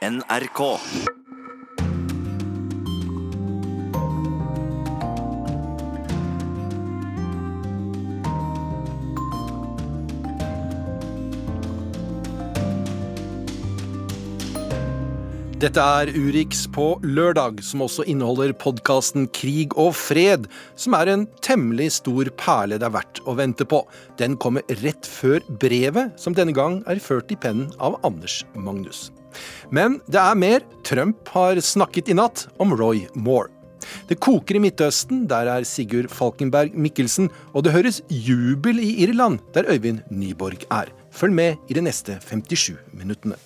[0.00, 0.60] NRK.
[15.60, 20.48] Dette er Urix på lørdag, som også inneholder podkasten Krig og fred,
[20.80, 23.84] som er en temmelig stor perle det er verdt å vente på.
[24.16, 29.10] Den kommer rett før brevet, som denne gang er ført i pennen av Anders Magnus.
[29.70, 30.66] Men det er mer.
[30.86, 33.50] Trump har snakket i natt om Roy Moore.
[34.10, 39.40] Det koker i Midtøsten, der er Sigurd Falkenberg Mikkelsen, og det høres jubel i Irland,
[39.54, 40.92] der Øyvind Nyborg er.
[41.10, 43.38] Følg med i de neste 57 minuttene.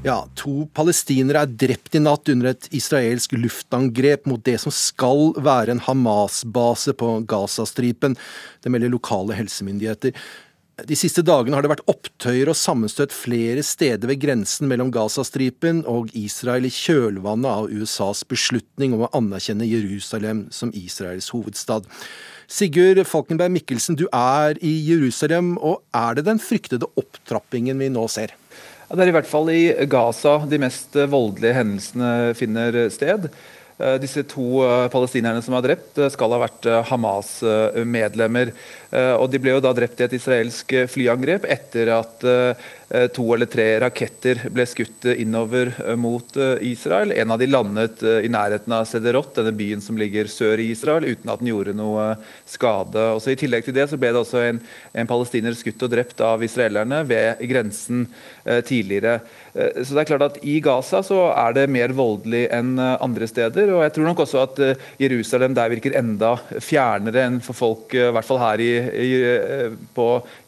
[0.00, 5.34] Ja, To palestinere er drept i natt under et israelsk luftangrep mot det som skal
[5.36, 8.16] være en Hamas-base på Gazastripen.
[8.64, 10.16] Det melder lokale helsemyndigheter.
[10.86, 15.82] De siste dagene har det vært opptøyer og sammenstøt flere steder ved grensen mellom Gazastripen
[15.90, 21.88] og Israel i kjølvannet av USAs beslutning om å anerkjenne Jerusalem som Israels hovedstad.
[22.50, 28.06] Sigurd Falkenberg Mikkelsen, du er i Jerusalem, og er det den fryktede opptrappingen vi nå
[28.10, 28.34] ser?
[28.90, 33.30] Det er i hvert fall i Gaza de mest voldelige hendelsene finner sted.
[33.80, 38.52] Eh, disse to eh, palestinerne som er drept, eh, skal ha vært Hamas-medlemmer.
[38.90, 42.24] Og De ble jo da drept i et israelsk flyangrep etter at
[43.14, 46.34] to eller tre raketter ble skutt innover mot
[46.66, 47.12] Israel.
[47.14, 51.06] En av de landet i nærheten av Sederot, denne byen som ligger sør i Israel,
[51.06, 52.08] uten at den gjorde noe
[52.50, 53.04] skade.
[53.14, 54.58] Også I tillegg til det så ble det også en,
[54.90, 58.08] en palestiner skutt og drept av israelerne ved grensen
[58.66, 59.20] tidligere.
[59.54, 62.96] Eh, så det er klart at I Gaza så er det mer voldelig enn eh,
[63.02, 63.72] andre steder.
[63.74, 67.94] og jeg tror nok også at eh, Jerusalem der virker enda fjernere enn for folk,
[67.94, 69.10] i hvert fall her i, i,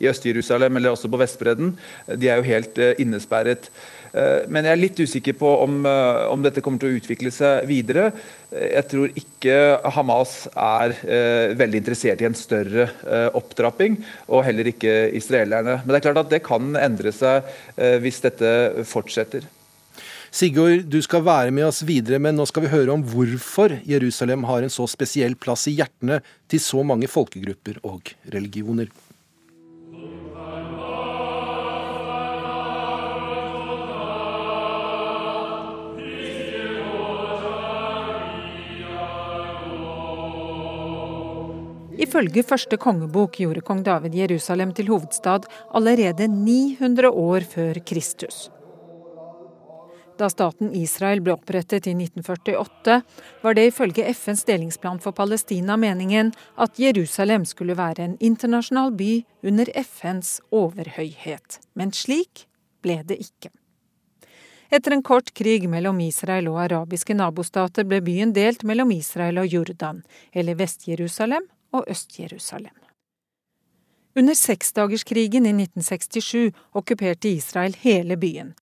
[0.03, 1.75] i Øst-Jerusalem eller også på Vestbredden.
[2.17, 3.71] De er jo helt innesperret.
[4.13, 7.33] Eh, men jeg er litt usikker på om, eh, om, dette kommer til å utvikle
[7.33, 8.11] seg videre.
[8.53, 9.57] Jeg tror ikke
[9.97, 13.97] Hamas er eh, veldig interessert i en større eh, opptrapping,
[14.29, 15.81] og heller ikke israelerne.
[15.81, 18.53] Men det er klart at det kan endre seg eh, hvis dette
[18.89, 19.49] fortsetter.
[20.33, 24.47] Sigurd, du skal være med oss videre, men nå skal vi høre om hvorfor Jerusalem
[24.49, 28.89] har en så spesiell plass i hjertene til så mange folkegrupper og religioner.
[42.01, 45.45] Ifølge første kongebok gjorde kong David Jerusalem til hovedstad
[45.77, 48.49] allerede 900 år før Kristus.
[50.23, 53.01] Da staten Israel ble opprettet i 1948,
[53.43, 56.31] var det ifølge FNs delingsplan for Palestina meningen
[56.63, 61.59] at Jerusalem skulle være en internasjonal by under FNs overhøyhet.
[61.75, 62.45] Men slik
[62.87, 63.51] ble det ikke.
[64.71, 69.51] Etter en kort krig mellom Israel og arabiske nabostater ble byen delt mellom Israel og
[69.51, 72.79] Jordan, eller Vest-Jerusalem og Øst-Jerusalem.
[74.15, 78.55] Under seksdagerskrigen i 1967 okkuperte Israel hele byen.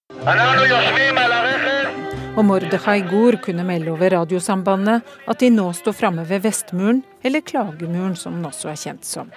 [2.40, 7.44] Og Mordechai Gur kunne melde over radiosambandet at de nå står framme ved Vestmuren, eller
[7.44, 9.28] Klagemuren som den også er kjent som.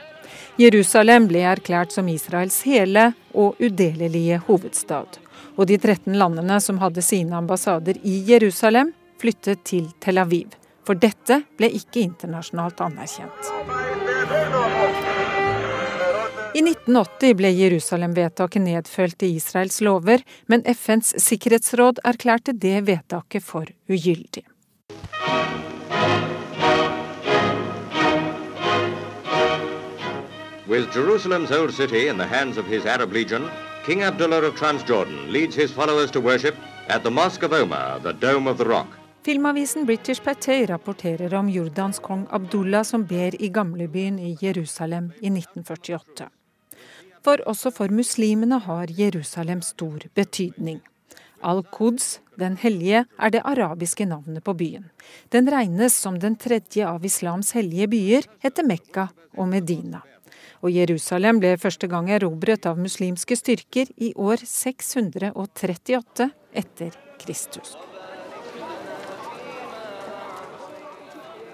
[0.56, 5.19] Jerusalem ble erklært som Israels hele og udelelige hovedstad.
[5.59, 10.56] Og de 13 landene som hadde sine ambassader i Jerusalem, flyttet til Tel Aviv.
[10.88, 13.83] For dette ble ikke internasjonalt anerkjent.
[16.56, 23.66] I 1980 ble Jerusalem-vedtaket nedfelt i Israels lover, men FNs sikkerhetsråd erklærte det vedtaket for
[23.90, 24.44] ugyldig.
[30.69, 33.50] With Jerusalem's old city in the hands of his Arab legion,
[33.86, 36.56] King Abdullah of Transjordan leads his followers to worship
[36.88, 38.88] at the Mosque of Omar, the Dome of the Rock.
[39.25, 45.28] Filmavisen British Patay rapporterer om Jordans kong Abdullah som ber i gamlebyen i Jerusalem i
[45.28, 46.30] 1948.
[47.24, 50.82] For også for muslimene har Jerusalem stor betydning.
[51.44, 54.90] Al-Quds, den hellige, er det arabiske navnet på byen.
[55.31, 60.04] Den regnes som den tredje av islams hellige byer, etter Mekka og Medina.
[60.64, 66.30] Og Jerusalem ble første gang erobret av muslimske styrker i år 638
[66.64, 67.76] etter Kristus.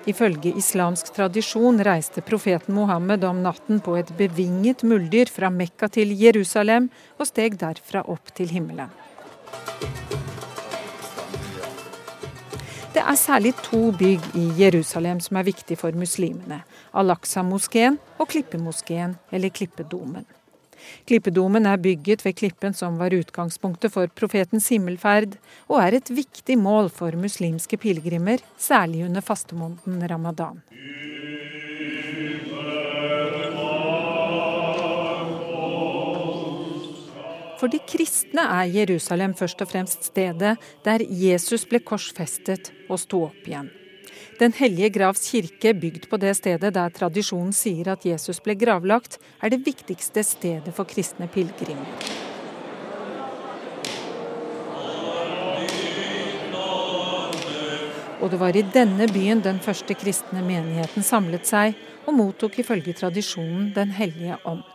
[0.08, 6.14] Ifølge islamsk tradisjon reiste profeten Mohammed om natten på et bevinget muldyr fra Mekka til
[6.16, 6.88] Jerusalem,
[7.20, 8.90] og steg derfra opp til himmelen.
[12.90, 16.64] Det er særlig to bygg i Jerusalem som er viktige for muslimene.
[16.98, 20.26] Al-Aqsa-moskeen og Klippemoskeen, eller Klippedomen.
[21.10, 25.38] Klippedomen er bygget ved klippen som var utgangspunktet for profetens himmelferd,
[25.68, 30.62] og er et viktig mål for muslimske pilegrimer, særlig under fastemåneden ramadan.
[37.60, 40.56] For de kristne er Jerusalem først og fremst stedet
[40.86, 43.68] der Jesus ble korsfestet og sto opp igjen.
[44.40, 49.20] Den hellige gravs kirke, bygd på det stedet der tradisjonen sier at Jesus ble gravlagt,
[49.42, 51.88] er det viktigste stedet for kristne pilegrimer.
[58.20, 62.98] Og det var i denne byen den første kristne menigheten samlet seg, og mottok ifølge
[62.98, 64.66] tradisjonen Den hellige ånd.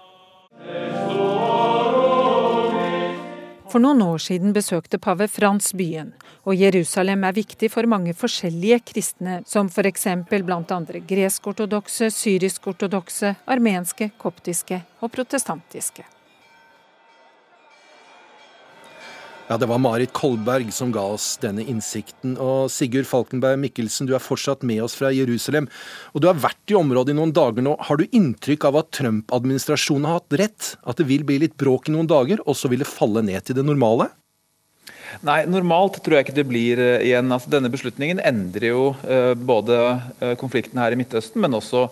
[3.75, 6.13] For noen år siden besøkte pave Frans byen,
[6.47, 10.07] og Jerusalem er viktig for mange forskjellige kristne, som f.eks.
[10.31, 10.79] bl.a.
[11.11, 16.07] gresk-ortodokse, syrisk-ortodokse, armenske, koptiske og protestantiske.
[19.49, 22.39] Ja, Det var Marit Kolberg som ga oss denne innsikten.
[22.41, 25.69] Og Sigurd Falkenberg Mikkelsen, du er fortsatt med oss fra Jerusalem.
[26.15, 27.77] Og du har vært i området i noen dager nå.
[27.77, 30.71] Har du inntrykk av at Trump-administrasjonen har hatt rett?
[30.89, 33.45] At det vil bli litt bråk i noen dager, og så vil det falle ned
[33.45, 34.09] til det normale?
[35.23, 37.31] Nei, normalt tror jeg ikke det blir uh, igjen.
[37.31, 39.77] Altså, denne beslutningen endrer jo uh, både
[40.25, 41.87] uh, konflikten her i Midtøsten, men også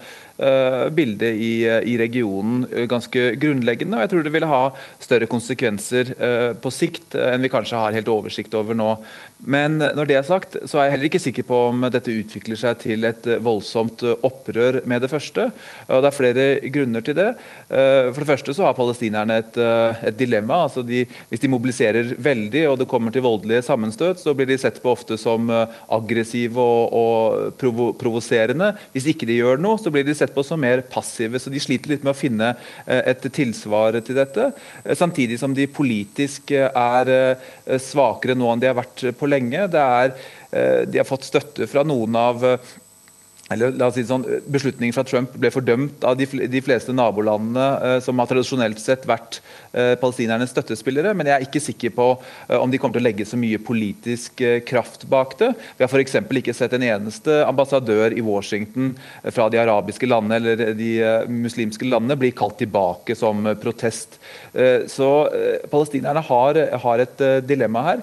[0.96, 3.99] bildet i, i, regionen ganske grunnleggende.
[3.99, 4.62] Og jeg tror det vil ha
[5.02, 6.14] større konsekvenser
[6.62, 8.94] på sikt enn vi kanskje har helt oversikt over nå.
[9.43, 12.58] Men når det er sagt, så er jeg heller ikke sikker på om dette utvikler
[12.58, 15.49] seg til et voldsomt opprør med det første.
[15.88, 17.29] Og det er flere grunner til det.
[17.67, 20.62] For det første så har palestinerne et, et dilemma.
[20.69, 24.58] altså de, Hvis de mobiliserer veldig og det kommer til voldelige sammenstøt, så blir de
[24.62, 28.73] sett på ofte som aggressive og, og provo provoserende.
[28.94, 31.40] Hvis ikke de gjør noe, så blir de sett på som mer passive.
[31.40, 32.52] Så de sliter litt med å finne
[32.87, 34.50] et tilsvar til dette.
[34.99, 37.12] Samtidig som de politisk er
[37.81, 39.67] svakere nå enn de har vært på lenge.
[39.73, 40.14] Er,
[40.50, 42.73] eh, de har fått støtte fra noen av eh,
[43.52, 47.96] eller la oss si sånn, Beslutningen fra Trump ble fordømt av de, fleste nabolandene eh,
[48.04, 49.40] som har tradisjonelt sett vært
[49.72, 53.08] eh, palestinernes støttespillere, men jeg er ikke sikker på eh, om de kommer til å
[53.08, 55.52] legge så mye politisk kraft bak det.
[55.78, 56.19] Vi har f.eks.
[56.43, 58.93] ikke sett en eneste ambassadør i Washington
[59.34, 60.90] fra de arabiske landene eller de
[61.31, 64.19] muslimske landene bli kalt tilbake som protest.
[64.90, 65.08] så
[65.70, 68.02] palestinerne har, har et dilemma her.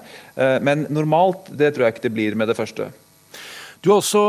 [0.66, 2.90] Men normalt det tror jeg ikke det blir med det første.
[3.80, 4.22] Du har også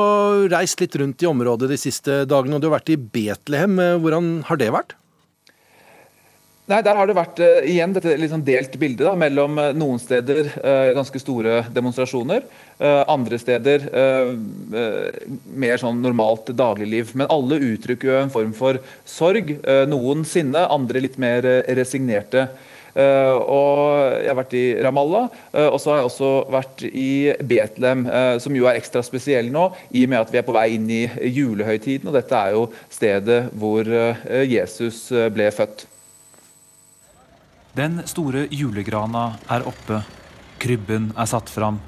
[0.53, 3.81] reist litt rundt i området de siste dagene, og du har vært i Betlehem.
[3.99, 4.95] Hvordan har det vært?
[6.71, 9.99] Nei, Der har det vært uh, igjen dette sånn delt bildet da, mellom uh, noen
[9.99, 10.53] steder
[10.95, 12.45] ganske store demonstrasjoner,
[12.81, 13.83] andre steder
[15.61, 17.11] mer sånn normalt dagligliv.
[17.19, 19.51] Men alle uttrykker jo en form for sorg.
[19.91, 21.45] noen sinne, andre litt mer
[21.77, 22.47] resignerte.
[22.95, 27.11] Og jeg har vært i Ramallah, uh, og så har jeg også vært i
[27.53, 30.57] Betlehem, uh, som jo er ekstra spesiell nå, i og med at vi er på
[30.57, 32.11] vei inn i julehøytiden.
[32.11, 35.87] Og dette er jo stedet hvor Jesus ble født.
[37.77, 40.01] Den store julegrana er oppe,
[40.59, 41.79] krybben er satt fram.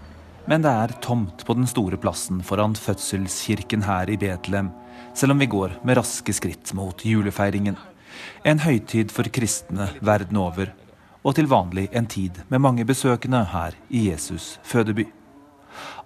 [0.47, 4.73] Men det er tomt på den store plassen foran fødselskirken her i Betlehem,
[5.15, 7.77] selv om vi går med raske skritt mot julefeiringen.
[8.47, 10.73] En høytid for kristne verden over
[11.23, 15.07] og til vanlig en tid med mange besøkende her i Jesus' fødeby.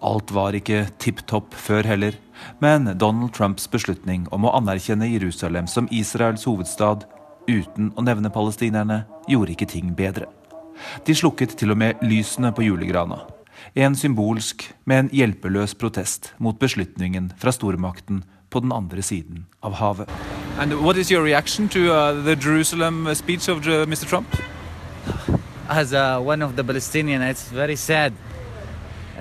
[0.05, 2.15] Alt var ikke tipp topp før heller,
[2.61, 7.07] men Donald Trumps beslutning om å anerkjenne Jerusalem som Israels hovedstad
[7.49, 10.29] uten å nevne palestinerne, gjorde ikke ting bedre.
[11.07, 13.23] De slukket til og med lysene på julegrana.
[13.75, 20.11] En symbolsk, men hjelpeløs protest mot beslutningen fra stormakten på den andre siden av havet.
[21.11, 24.07] Your reaction to uh, the Jerusalem speech of Mr.
[24.07, 24.29] Trump?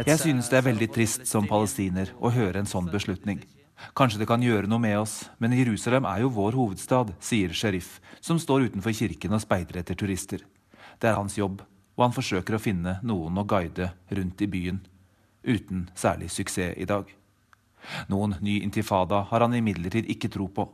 [0.06, 3.40] Jeg synes det er veldig trist som palestiner å høre en sånn beslutning.
[3.98, 7.98] Kanskje det kan gjøre noe med oss, men Jerusalem er jo vår hovedstad, sier Sherif,
[8.22, 10.44] som står utenfor kirken og speider etter turister.
[11.02, 11.64] Det er hans jobb,
[11.98, 14.84] og han forsøker å finne noen å guide rundt i byen.
[15.42, 17.10] Uten særlig suksess i dag.
[18.12, 20.70] Noen ny intifada har han imidlertid ikke tro på.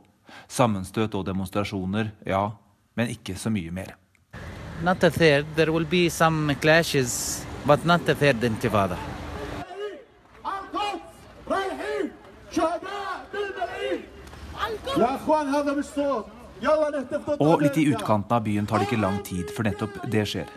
[0.48, 2.50] Sammenstøt og demonstrasjoner, ja,
[2.92, 3.96] men ikke så mye mer.
[4.82, 5.46] Not a third.
[5.54, 8.96] There will be some clashes, but not a third intifada.
[17.38, 20.50] Og litt i utkanten av byen tar det ikke lang tid før nettopp det skjer.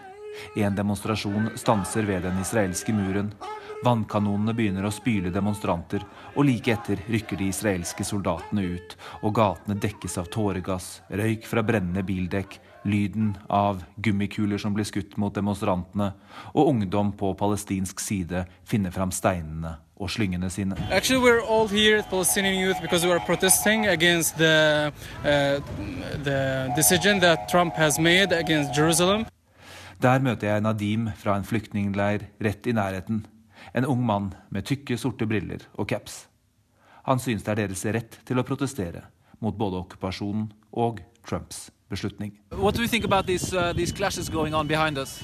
[0.59, 3.31] En demonstrasjon stanser ved den israelske muren.
[3.85, 6.03] Vannkanonene begynner å spyle demonstranter,
[6.35, 11.63] og like etter rykker de israelske soldatene ut, og gatene dekkes av tåregass, røyk fra
[11.63, 16.11] brennende bildekk, lyden av gummikuler som blir skutt mot demonstrantene,
[16.53, 20.77] og ungdom på palestinsk side finner fram steinene og slyngene sine.
[20.91, 24.91] Actually, we're all here at Palestinian youth because we are protesting against the,
[25.23, 25.59] uh,
[26.23, 29.25] the decision that Trump has made against Jerusalem.
[30.01, 33.25] Der møter jeg Nadim fra en flyktningleir rett i nærheten.
[33.73, 36.27] En ung mann med tykke, sorte briller og caps.
[37.07, 39.07] Han synes det er deres rett til å protestere
[39.39, 42.31] mot både okkupasjonen og Trumps beslutning.
[42.49, 45.23] What do you think about these uh, these clashes going on behind us?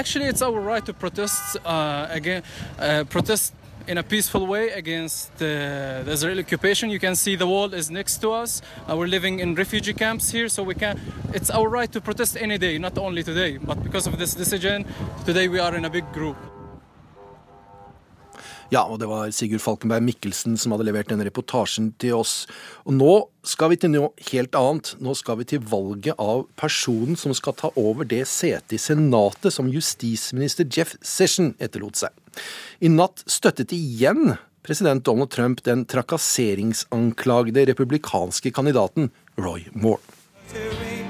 [0.00, 2.42] Actually, it's our right to protest uh, again,
[2.78, 3.54] uh, protest
[3.86, 6.90] in a peaceful way against uh, the Israeli occupation.
[6.90, 8.62] You can see the wall is next to us.
[8.86, 11.00] Uh, we're living in refugee camps here, so we can.
[11.32, 13.58] It's our right to protest any day, not only today.
[13.58, 14.84] But because of this decision,
[15.24, 16.36] today we are in a big group.
[18.68, 22.42] Ja, og det var Sigurd Falkenberg Mikkelsen som hadde levert denne reportasjen til oss.
[22.84, 23.12] Og nå
[23.48, 24.92] skal vi til noe helt annet.
[25.00, 29.56] Nå skal vi til valget av personen som skal ta over det setet i Senatet
[29.56, 32.12] som justisminister Jeff Session etterlot seg.
[32.84, 34.36] I natt støttet igjen
[34.68, 39.08] president Donald Trump den trakasseringsanklagede republikanske kandidaten
[39.40, 41.07] Roy Moore.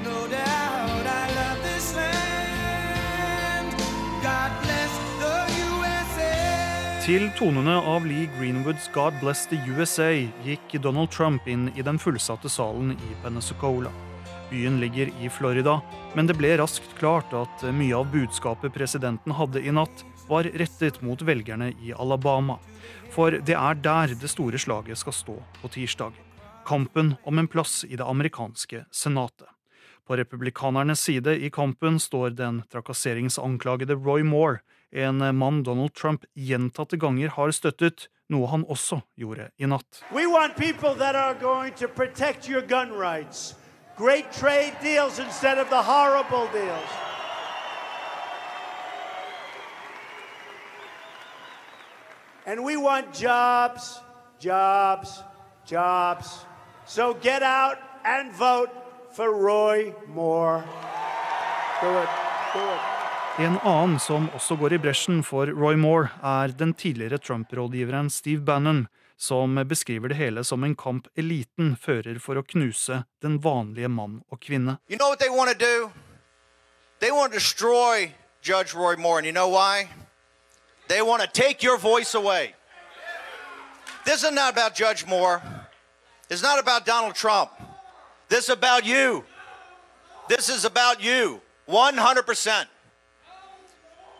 [7.08, 11.96] Til tonene av Lee Greenwoods 'God Bless the USA' gikk Donald Trump inn i den
[11.96, 13.88] fullsatte salen i Pensacola.
[14.50, 15.78] Byen ligger i Florida,
[16.12, 21.00] men det ble raskt klart at mye av budskapet presidenten hadde i natt, var rettet
[21.00, 22.58] mot velgerne i Alabama.
[23.16, 26.12] For det er der det store slaget skal stå på tirsdag.
[26.68, 29.48] Kampen om en plass i det amerikanske senatet.
[30.04, 34.60] På republikanernes side i kampen står den trakasseringsanklagede Roy Moore,
[34.92, 40.02] en mann Donald Trump gjentatte ganger har støttet, noe han også gjorde i natt.
[40.10, 40.48] Vi vil ha
[40.98, 43.54] that som rights.
[43.96, 46.90] Great trade deals instead of the horrible deals.
[52.46, 54.00] And we want jobs,
[54.40, 55.22] jobs,
[55.66, 56.46] jobs.
[56.86, 58.70] So get out and vote
[59.12, 60.64] for Roy Moore.
[61.82, 62.08] Do it.
[62.54, 62.97] Do it.
[63.38, 68.42] En annen som også går i bresjen for Roy Moore, er den tidligere Trump-rådgiveren Steve
[68.42, 73.86] Bannon, som beskriver det hele som en kamp eliten fører for å knuse den vanlige
[73.94, 74.80] mann og kvinne.
[74.90, 75.92] You know they want to do?
[76.98, 78.10] They want to destroy
[78.42, 79.86] Judge Roy Moore, and you know why?
[80.88, 82.56] They want to take your voice away.
[84.04, 85.40] This is not about Judge Moore.
[86.28, 87.50] It's not about Donald Trump.
[88.28, 89.22] This is about you.
[90.28, 91.40] This is about you.
[91.68, 92.66] 100%.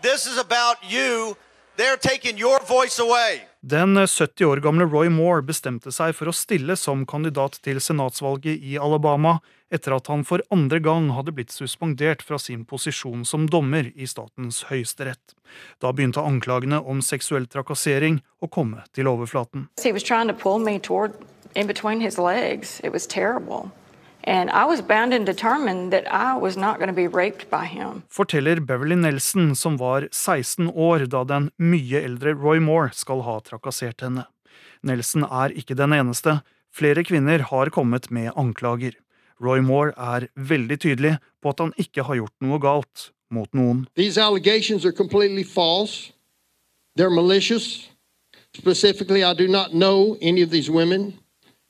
[0.03, 1.37] This is about you.
[1.77, 3.41] They're taking your voice away.
[3.61, 8.63] Den 70 år gamle Roy Moore bestemte seg for å stille som kandidat til senatsvalget
[8.63, 9.41] i Alabama
[9.75, 14.07] etter at han for andre gang hadde blitt suspendert fra sin posisjon som dommer i
[14.07, 15.35] statens høyesterett.
[15.83, 19.67] Da begynte anklagene om seksuell trakassering å komme til overflaten.
[19.83, 21.19] He was trying to pull me toward
[21.57, 22.81] in between his legs.
[22.85, 23.73] It was terrible.
[28.13, 33.39] Forteller Beverly Nelson, som var 16 år da den mye eldre Roy Moore skal ha
[33.47, 34.27] trakassert henne.
[34.85, 36.41] Nelson er ikke den eneste.
[36.75, 38.99] Flere kvinner har kommet med anklager.
[39.41, 43.87] Roy Moore er veldig tydelig på at han ikke har gjort noe galt mot noen.
[43.97, 46.13] These allegations are completely false.
[46.97, 47.89] They're malicious.
[48.57, 51.15] Specifically, I do not know any of these women,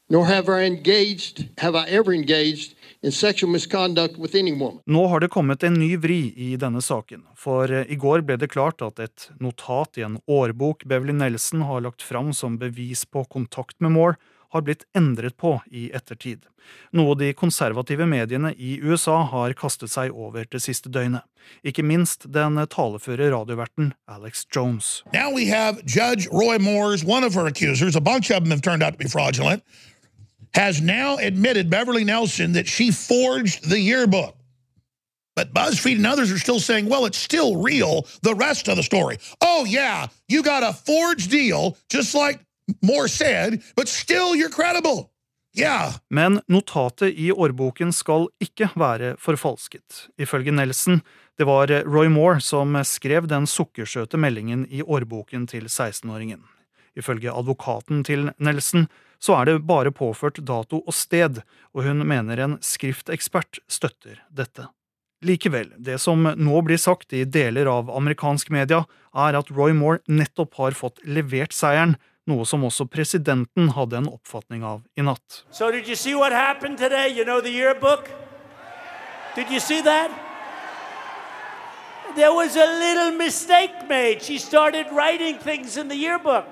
[0.09, 4.81] nor have I engaged, have I ever engaged in sexual misconduct with any woman.
[4.87, 8.39] Nå har det kommet en ny vri i denne saken, for eh, i går ble
[8.41, 13.05] det klart at et notat i en årbok Beverly Nelson har lagt fram som bevis
[13.05, 16.47] på kontakt med Moore, har blitt endret på i ettertid,
[16.97, 21.27] noe de konservative mediene i USA har kastet seg over det siste døgnet,
[21.61, 25.03] ikke minst den taleføre radioverten Alex Jones.
[25.13, 28.63] Now we have Judge Roy Moore's, one of her accusers, a bunch of them have
[28.63, 29.63] turned out to be fraudulent,
[30.59, 34.35] has now admitted Beverly Nelson that she forged the yearbook.
[35.37, 38.83] But BuzzFeed and others are still saying, well, it's still real, the rest of the
[38.83, 39.19] story.
[39.41, 42.41] Oh, yeah, you got a forged deal, just like
[42.83, 45.13] Moore said, but still you're credible.
[45.55, 45.93] Yeah.
[46.11, 50.09] Men notatet i årboken skal ikke være forfalsket.
[50.19, 51.03] Ifølge Nelson,
[51.39, 56.43] det var Roy Moore som skrev den sukkersøte meldingen i årboken til 16-åringen.
[56.99, 58.89] Ifølge advokaten til Nelson
[59.19, 61.43] så er det bare påført dato og sted,
[61.75, 64.69] og hun mener en skriftekspert støtter dette.
[65.27, 69.99] Likevel, det som nå blir sagt i deler av amerikansk media, er at Roy Moore
[70.07, 71.97] nettopp har fått levert seieren,
[72.29, 75.43] noe som også presidenten hadde en oppfatning av i natt.
[75.51, 77.09] So did you see what happened today?
[77.09, 78.07] You know the yearbook?
[79.35, 80.13] Did you see that?
[82.15, 84.23] There was a little mistake made.
[84.23, 86.47] She started writing things in the yearbook.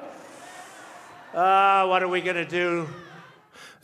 [1.37, 2.23] Uh, what are we?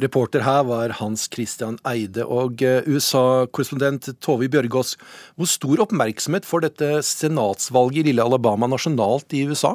[0.01, 2.25] Reporter her var Hans Christian Eide.
[2.25, 4.95] Og eh, USA-korrespondent Tove Bjørgaas,
[5.37, 9.75] hvor stor oppmerksomhet får dette senatsvalget i lille Alabama nasjonalt i USA?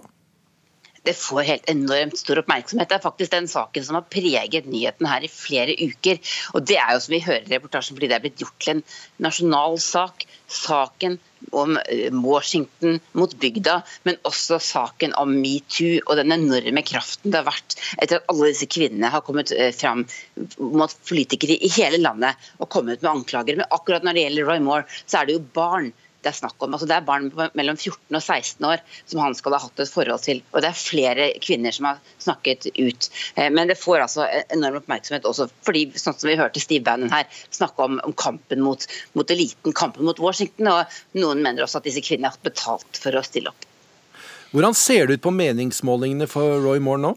[1.07, 2.89] Det får helt enormt stor oppmerksomhet.
[2.89, 6.19] Det er faktisk den saken som har preget nyheten her i flere uker.
[6.53, 8.75] Og det er jo som vi hører i reportasjen fordi det er blitt gjort til
[8.75, 8.83] en
[9.23, 10.27] nasjonal sak.
[10.47, 11.17] Saken
[11.51, 17.41] om eh, Washington mot bygda, men også saken om metoo og den enorme kraften det
[17.41, 20.05] har vært etter at alle disse kvinnene har kommet eh, fram
[20.57, 23.59] mot politikere i hele landet og kommet med anklager.
[23.59, 25.91] Men akkurat når det gjelder Roy Moore, så er det jo barn
[26.27, 26.75] det er snakk om.
[26.75, 29.91] Altså, det er barn mellom 14 og 16 år som han skal ha hatt et
[29.91, 30.41] forhold til.
[30.51, 33.09] Og det er flere kvinner som har snakket ut.
[33.35, 37.13] Eh, men det får altså enorm oppmerksomhet også fordi, sånn som vi hørte Steve Bannon
[37.13, 38.83] her, snakke om, om kampen mot,
[39.17, 40.73] mot, eliten, kampen mot Washington.
[40.73, 43.69] Og noen mener også at disse kvinnene har hatt betalt for å stille opp.
[44.51, 47.15] Hvordan ser det ut på meningsmålingene for Roy Moore nå?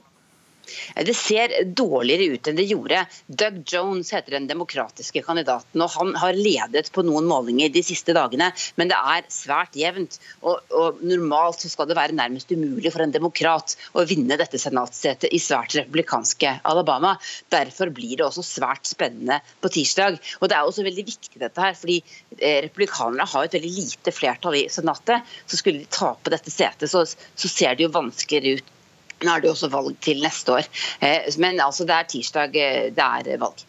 [1.07, 3.05] Det ser dårligere ut enn det gjorde.
[3.27, 5.83] Doug Jones heter den demokratiske kandidaten.
[5.83, 10.19] og Han har ledet på noen målinger de siste dagene, men det er svært jevnt.
[10.43, 14.61] Og, og Normalt så skal det være nærmest umulig for en demokrat å vinne dette
[14.61, 17.17] senatssetet i svært republikanske Alabama.
[17.53, 20.19] Derfor blir det også svært spennende på tirsdag.
[20.41, 22.01] Og Det er også veldig viktig dette her, fordi
[22.39, 25.27] eh, republikanerne har et veldig lite flertall i senatet.
[25.47, 28.77] Så skulle de tape dette setet, så, så ser det jo vanskeligere ut
[29.25, 30.71] nå er det jo også valg til neste år.
[31.05, 33.67] Eh, men altså, det er tirsdag eh, det er valg.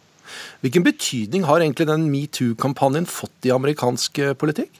[0.62, 4.79] Hvilken betydning har egentlig den metoo-kampanjen fått i amerikansk eh, politikk?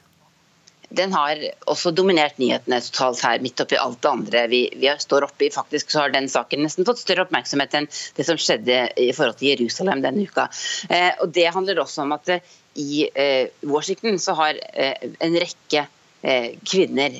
[0.92, 1.38] Den har
[1.72, 5.48] også dominert nyhetene totalt her, midt oppi alt det andre vi, vi står oppi.
[5.52, 7.88] Faktisk så har den saken nesten fått større oppmerksomhet enn
[8.18, 10.50] det som skjedde i forhold til Jerusalem denne uka.
[10.92, 12.36] Eh, og Det handler også om at
[12.76, 15.86] i eh, Washington så har en rekke
[16.22, 17.16] kvinner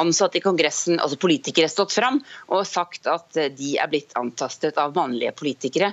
[0.00, 4.78] ansatte i Kongressen, altså politikere, stått fram og sagt at eh, de er blitt antastet
[4.80, 5.92] av mannlige politikere.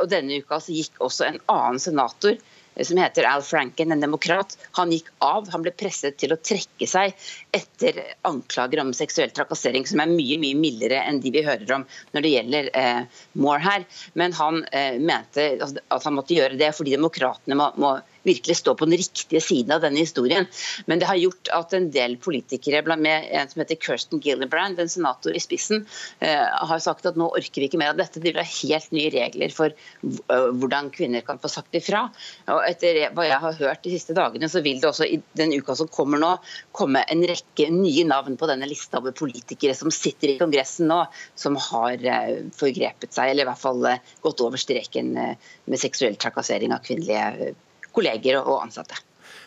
[0.00, 2.36] Og Denne uka gikk også en annen senator
[2.82, 4.56] som heter Al Franken, en demokrat.
[4.78, 5.48] Han gikk av.
[5.52, 7.14] Han ble presset til å trekke seg
[7.54, 11.86] etter anklager om seksuell trakassering, som er mye mye mildere enn de vi hører om
[12.16, 13.86] når det gjelder eh, Moore her.
[14.18, 18.74] Men han eh, mente at han måtte gjøre det fordi demokratene må, må virkelig stå
[18.74, 20.48] på den riktige siden av denne historien.
[20.86, 24.90] Men det har gjort at en del politikere, med en som heter Kirsten Gillibrand, en
[24.90, 25.84] senator i spissen,
[26.20, 28.20] eh, har sagt at nå orker vi ikke mer av dette.
[28.20, 32.06] De vil ha helt nye regler for eh, hvordan kvinner kan få sagt ifra.
[32.52, 35.54] Og etter hva jeg har hørt de siste dagene, så vil det også i den
[35.54, 36.34] uka som kommer nå,
[36.76, 41.02] komme en rekke nye navn på denne lista over politikere som sitter i Kongressen nå,
[41.38, 43.84] som har eh, forgrepet seg, eller i hvert fall
[44.24, 47.54] gått over streken med seksuell trakassering av kvinnelige
[47.94, 49.00] kolleger og ansatte.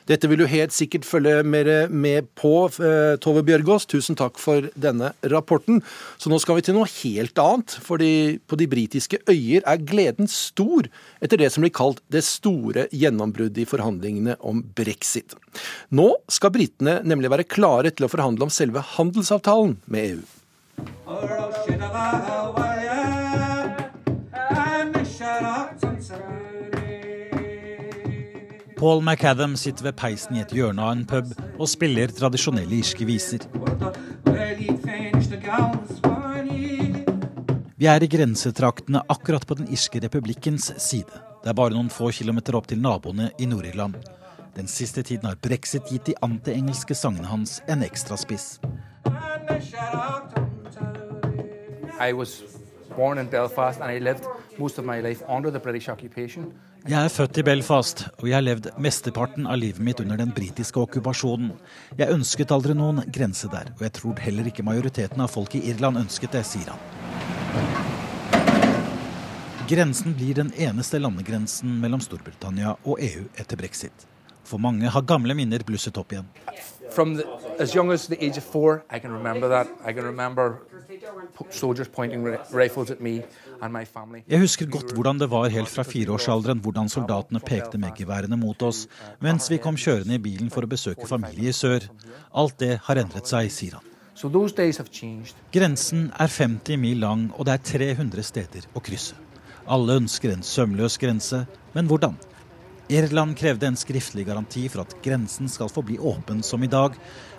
[0.07, 3.85] Dette vil du helt sikkert følge mer med på, eh, Tove Bjørgaas.
[3.91, 5.83] Tusen takk for denne rapporten.
[6.17, 7.77] Så nå skal vi til noe helt annet.
[7.87, 10.87] fordi på de britiske øyer er gleden stor
[11.21, 15.35] etter det som blir kalt det store gjennombruddet i forhandlingene om brexit.
[15.91, 20.21] Nå skal britene nemlig være klare til å forhandle om selve handelsavtalen med EU.
[28.77, 33.07] Paul McAdam sitter ved peisen i et hjørne av en pub og spiller tradisjonelle irske
[33.09, 33.47] viser.
[37.77, 41.23] Vi er i grensetraktene akkurat på den irske republikkens side.
[41.41, 43.97] Det er bare noen få kilometer opp til naboene i Nord-Irland.
[44.53, 48.59] Den siste tiden har brexit gitt de anti-engelske sangene hans en ekstra spiss.
[51.97, 52.43] I was
[52.97, 54.25] born in Belfast and I lived
[54.57, 56.51] most of my life under the British occupation.
[56.87, 60.31] Jeg er født i Belfast, og jeg har levd mesteparten av livet mitt under den
[60.35, 61.51] britiske okkupasjonen.
[61.99, 65.65] Jeg ønsket aldri noen grense der, og jeg tror heller ikke majoriteten av folk i
[65.71, 66.79] Irland ønsket det, sier han.
[69.67, 74.07] Grensen blir den eneste landegrensen mellom Storbritannia og EU etter brexit.
[74.47, 76.29] For mange har gamle minner blusset opp igjen.
[76.95, 77.25] From the,
[77.59, 79.67] as young as the age of four, I can remember that.
[79.85, 80.63] I can remember
[81.51, 83.21] soldiers pointing rifles at me
[84.27, 88.61] jeg husker godt hvordan det var helt fra fireårsalderen, hvordan soldatene pekte med geværene mot
[88.61, 88.85] oss
[89.23, 91.87] mens vi kom kjørende i bilen for å besøke familie i sør.
[92.37, 93.85] Alt det har endret seg, sier han.
[95.53, 97.65] Grensen er 50 mil lang, og det er
[97.97, 99.17] 300 steder å krysse.
[99.67, 102.15] Alle ønsker en sømløs grense, men hvordan?
[102.89, 106.93] Irland krevde en skriftlig garanti for at grensen skal forbli åpen som i dag,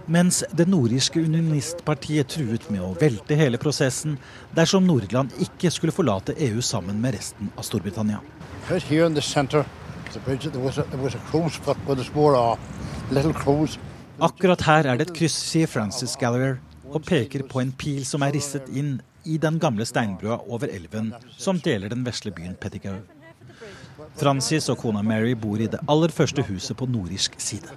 [0.05, 4.19] mens det nordirske unionistpartiet truet med å velte hele prosessen
[4.57, 8.21] dersom Nord-Irland ikke skulle forlate EU sammen med resten av Storbritannia.
[9.25, 9.65] Center,
[14.19, 16.59] Akkurat her er det et kryss, sier Francis Gallagher,
[16.89, 21.15] og peker på en pil som er risset inn i den gamle steinbrua over elven
[21.37, 23.01] som deler den vesle byen Pettigrew.
[24.19, 27.75] Francis og kona Mary bor i det aller første huset på nordirsk side.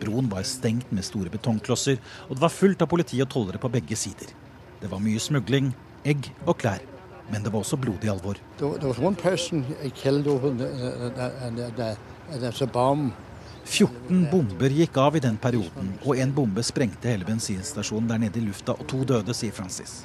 [0.00, 3.70] Broen var stengt med store betongklosser, og det var fullt av politi og tollere på
[3.72, 4.32] begge sider.
[4.80, 5.72] Det var mye smugling,
[6.04, 6.82] egg og klær.
[7.30, 8.38] Men det var også blodig alvor.
[8.58, 10.66] There was one person killed over the,
[11.54, 11.96] the, the,
[12.38, 13.12] there's a bomb
[13.70, 18.40] 14 bomber gikk av i den perioden, og en bombe sprengte hele bensinstasjonen der nede
[18.40, 20.00] i lufta, og to døde, sier Francis.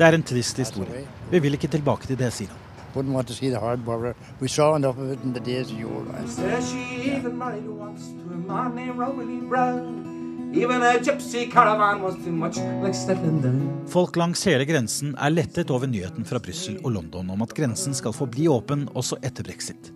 [0.00, 1.02] Det er en trist historie.
[1.28, 2.60] Vi vil ikke tilbake til det, sier han.
[2.94, 4.14] Wouldn't want to see the hard border.
[4.40, 6.22] We saw enough of it in the days of yore.
[6.26, 10.54] Says she even married once to a man named Rowley Brown.
[10.54, 13.60] Even a gypsy caravan was too much like settling down.
[13.92, 17.94] Folk langs hele grensen er lettet over nyheten fra Brussel og London om at grensen
[17.94, 19.92] skal forbli åpen også etter brexit.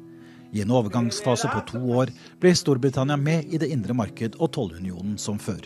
[0.53, 2.13] I en overgangsfase på to år
[2.45, 5.65] ble Storbritannia med i det indre marked og tollunionen som før.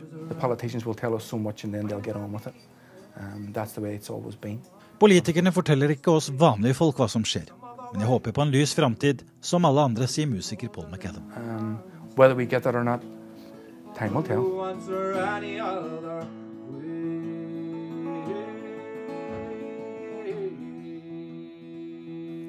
[4.98, 7.52] Politikerne forteller ikke oss vanlige folk hva som skjer.
[7.92, 11.24] Men jeg håper på en lys framtid, som alle andre, sier musiker Paul McAdam.
[11.36, 11.78] Um,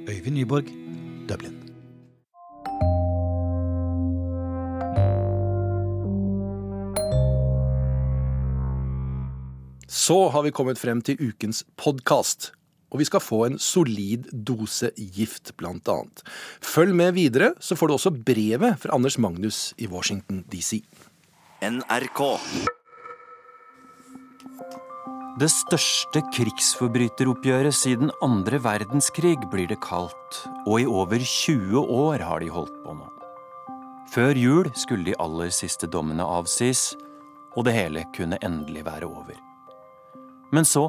[0.09, 0.65] Øyvind Nyborg,
[1.29, 1.58] Dublin.
[10.09, 12.47] Så har vi kommet frem til ukens podkast.
[12.89, 16.23] Og vi skal få en solid dose gift, blant annet.
[16.65, 20.79] Følg med videre, så får du også brevet fra Anders Magnus i Washington DC.
[21.61, 22.21] NRK.
[25.43, 32.41] Det største krigsforbryteroppgjøret siden andre verdenskrig blir det kalt, og i over 20 år har
[32.41, 33.11] de holdt på nå.
[34.15, 36.95] Før jul skulle de aller siste dommene avsis,
[37.53, 39.37] og det hele kunne endelig være over.
[40.51, 40.87] Men så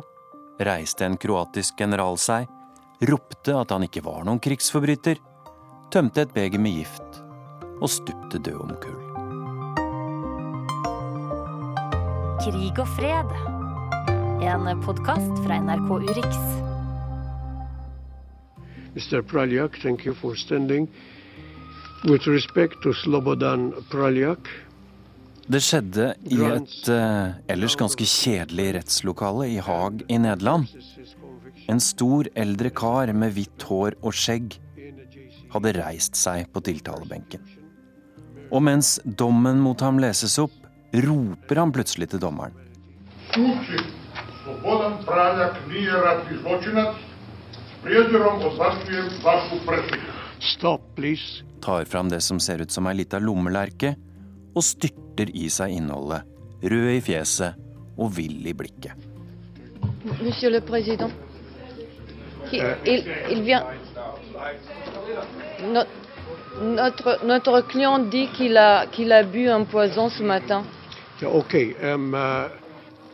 [0.61, 2.49] reiste en kroatisk general seg,
[3.09, 5.21] ropte at han ikke var noen krigsforbryter,
[5.93, 7.21] tømte et beger med gift
[7.81, 8.99] og stupte død om kull.
[12.41, 13.37] Krig og fred.
[14.41, 16.41] En podkast fra NRK Urix.
[18.97, 19.21] Mr.
[19.23, 20.89] Praljak, thank you for standing.
[22.09, 24.49] With respect to Slobodan Praljak,
[25.51, 30.71] det skjedde i et uh, ellers ganske kjedelig rettslokale i Haag i Nederland.
[31.71, 34.57] En stor, eldre kar med hvitt hår og skjegg
[35.51, 37.43] hadde reist seg på tiltalebenken.
[38.51, 40.55] Og mens dommen mot ham leses opp,
[40.91, 42.55] roper han plutselig til dommeren.
[50.41, 51.45] Stopp, please.
[51.63, 53.95] Tar fram det som ser ut som ei lita lommelerke,
[54.57, 54.65] og
[55.21, 56.25] styrter i seg innholdet,
[56.63, 57.55] rød i fjeset
[57.99, 58.93] og vill i blikket.
[60.23, 61.11] Monsieur le Président,
[62.53, 63.65] il, il, il vient.
[66.61, 70.65] Notre, notre client dit qu'il a, qu'il a bu un poison ce matin.
[71.23, 71.55] Ok.
[71.83, 72.51] um, uh...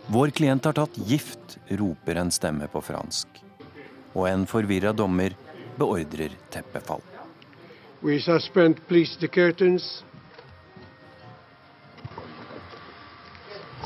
[0.09, 3.27] Vår klient har tatt gift, roper en stemme på fransk.
[4.15, 5.35] Og en forvirra dommer
[5.77, 7.03] beordrer teppefall.
[8.03, 10.05] We suspend, please, the curtains.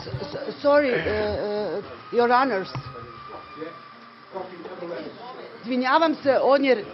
[0.00, 2.68] S sorry, uh, uh, Your Honors.
[5.62, 6.84] Izvinjavam se, on je...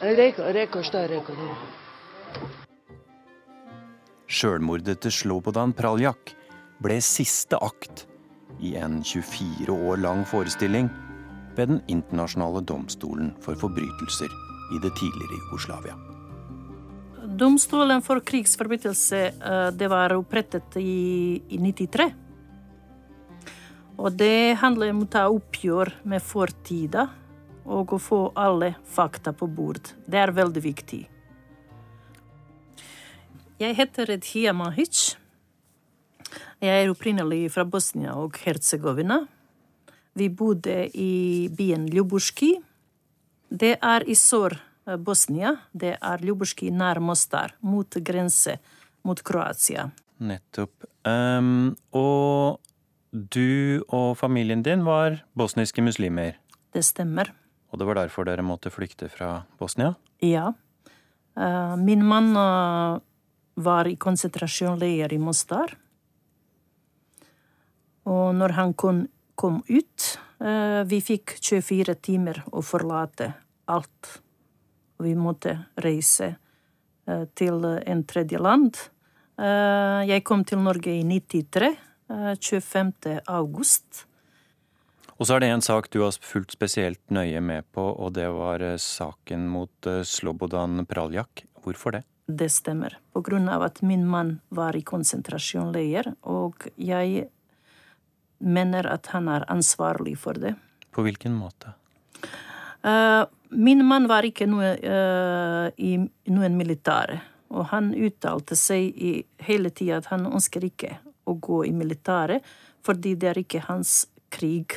[0.00, 1.36] Rekao, rekao, šta je rekao?
[4.28, 6.34] Sjølmordet til Slobodan Praljak
[6.84, 8.04] ble siste akt
[8.60, 10.90] i en 24 år lang forestilling
[11.56, 14.30] ved Den internasjonale domstolen for forbrytelser
[14.74, 16.17] i det tidligere Jugoslavia.
[17.38, 22.08] Domstolen for krigsforbrytelse eh, det var opprettet i, i 93.
[23.98, 27.04] Og det handler om å ta oppgjør med fortida
[27.68, 29.92] og å få alle fakta på bord.
[30.06, 31.00] Det er veldig viktig.
[33.58, 35.04] Jeg heter Edhia Mahic.
[36.58, 39.20] Jeg er opprinnelig fra Bosnia og Herzegovina.
[40.18, 42.56] Vi bodde i byen Ljubuski.
[43.50, 44.18] Det er i
[44.88, 45.56] Sør-Bosnia.
[45.72, 48.58] Det er Ljubosjki nær Mostar, mot grense
[49.04, 49.90] mot Kroatia.
[50.18, 50.84] Nettopp.
[51.06, 52.60] Um, og
[53.12, 56.38] du og familien din var bosniske muslimer.
[56.72, 57.32] Det stemmer.
[57.70, 59.94] Og det var derfor dere måtte flykte fra Bosnia?
[60.20, 60.52] Ja.
[61.38, 62.98] Uh, min mann uh,
[63.54, 65.76] var i konsentrasjonsleir i Mostar.
[68.08, 69.04] Og når han kom,
[69.36, 70.08] kom ut,
[70.40, 73.34] uh, vi fikk 24 timer å forlate
[73.68, 74.18] alt.
[74.98, 76.34] Vi måtte reise
[77.08, 78.80] uh, til en tredje land.
[79.38, 81.74] Uh, jeg kom til Norge i 93,
[82.08, 83.18] 25.
[83.28, 84.04] august.
[85.18, 88.28] Og så er det en sak du har fulgt spesielt nøye med på, og det
[88.32, 91.42] var saken mot Slobodan Praljak.
[91.64, 92.04] Hvorfor det?
[92.28, 92.98] Det stemmer.
[93.12, 97.28] På grunn av at min mann var i konsentrasjonsleir, og jeg
[98.38, 100.54] mener at han er ansvarlig for det.
[100.92, 101.72] På hvilken måte?
[103.50, 105.96] Min mann var ikke noe, uh, i
[106.32, 107.18] noen militære,
[107.54, 109.12] og han uttalte seg i,
[109.46, 112.44] hele tida at han ønsker ikke å gå i militæret,
[112.84, 114.76] fordi det er ikke hans krig.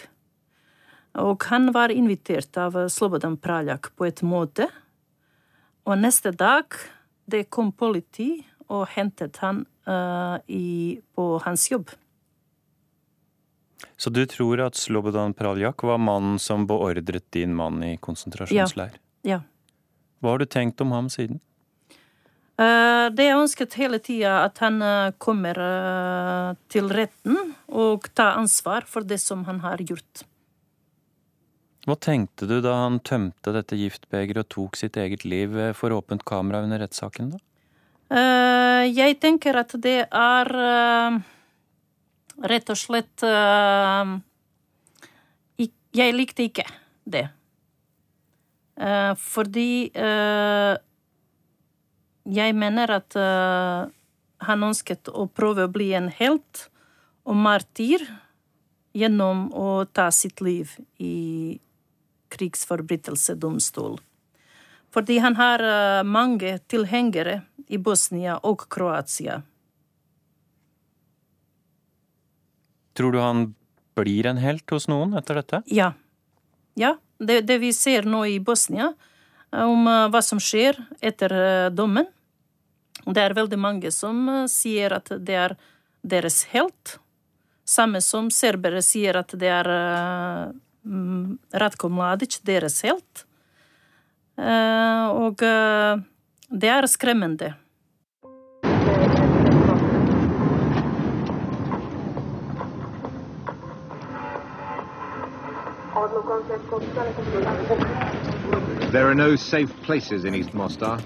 [1.20, 4.70] Og han var invitert av Slobodan Praljak på et måte,
[5.84, 6.72] og neste dag
[7.32, 8.38] det kom politi
[8.72, 11.92] og hentet han uh, i, på hans jobb.
[13.98, 18.98] Så du tror at Slobodan Praljak var mannen som beordret din mann i konsentrasjonsleir?
[19.22, 19.38] Ja.
[19.38, 19.40] ja.
[20.22, 21.42] Hva har du tenkt om ham siden?
[22.62, 28.38] Uh, det jeg ønsket hele tida, at han uh, kommer uh, til retten og tar
[28.38, 30.26] ansvar for det som han har gjort.
[31.88, 36.22] Hva tenkte du da han tømte dette giftbegeret og tok sitt eget liv for åpent
[36.30, 37.42] kamera under rettssaken, da?
[38.86, 40.50] Jeg tenker at det er
[42.48, 44.18] rett og slett uh,
[45.92, 46.66] Jeg likte ikke
[47.04, 47.28] det.
[49.20, 49.92] fordi
[52.32, 53.18] jeg mener at
[54.48, 56.70] han ønsket å prøve å bli en helt
[57.28, 58.06] og martyr
[58.96, 61.60] gjennom å ta sitt liv i
[62.32, 64.00] krigsforbrytelsedomstol.
[64.96, 65.68] Fordi han har
[66.08, 69.42] mange tilhengere i Bosnia og Kroatia.
[72.98, 73.44] Tror du han
[73.98, 75.62] blir en helt hos noen etter dette?
[75.72, 75.94] Ja.
[76.80, 76.96] Ja.
[77.22, 78.94] Det, det vi ser nå i Bosnia,
[79.54, 82.08] eh, om eh, hva som skjer etter dommen
[83.06, 85.56] Det er veldig mange som sier at det er
[86.02, 86.98] deres helt.
[87.66, 89.70] Samme som serbere sier at det er
[91.54, 93.26] Ratko Mladic, deres helt.
[94.38, 96.02] Eh, og eh,
[96.50, 97.54] det er skremmende.
[109.16, 111.00] No safe places in East Mostar.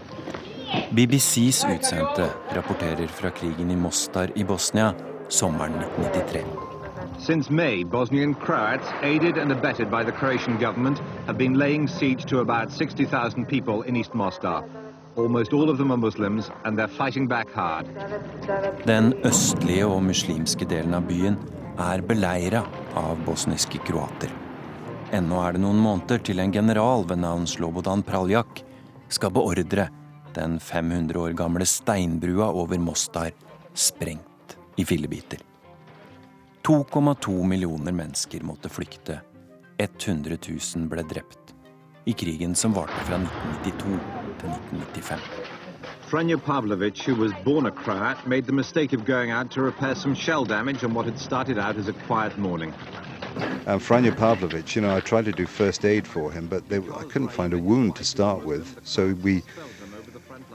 [0.92, 4.94] BBCs utsendte rapporterer fra krigen i Mostar i Bosnia
[5.30, 6.44] sommeren 1993.
[7.20, 12.26] Since May, Bosnian Croats, aided and abetted by the Croatian government, have been laying siege
[12.26, 14.64] to about 60,000 people in East Mostar.
[15.16, 17.86] Almost all of them are Muslims, and they're fighting back hard.
[18.88, 21.38] Den østlige og muslimske delen av byen
[21.80, 22.66] er beleira
[22.96, 24.45] av bosniske kroater.
[25.14, 28.64] Ennå er det noen måneder til en general ved navn Slobodan Praljak
[29.14, 29.88] skal beordre
[30.34, 33.32] den 500 år gamle steinbrua over Mostar
[33.74, 35.40] sprengt i fillebiter.
[36.66, 39.20] 2,2 millioner mennesker måtte flykte.
[39.78, 41.54] 100 000 ble drept
[42.06, 44.00] i krigen som varte fra 1992
[44.42, 45.22] til 1995.
[46.10, 49.96] Franja Pavlovic, who was born a Croat, made the mistake of going out to repair
[49.96, 52.74] some shell damage on what had started out as a quiet morning.
[53.68, 56.78] And Franja Pavlovic, you know, I tried to do first aid for him, but they,
[56.78, 58.80] I couldn't find a wound to start with.
[58.84, 59.44] So we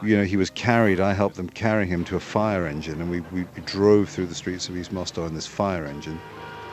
[0.02, 3.10] you know, he was carried, I helped them carry him to a fire engine, and
[3.10, 6.20] we, we drove through the streets of East Mostar in this fire engine,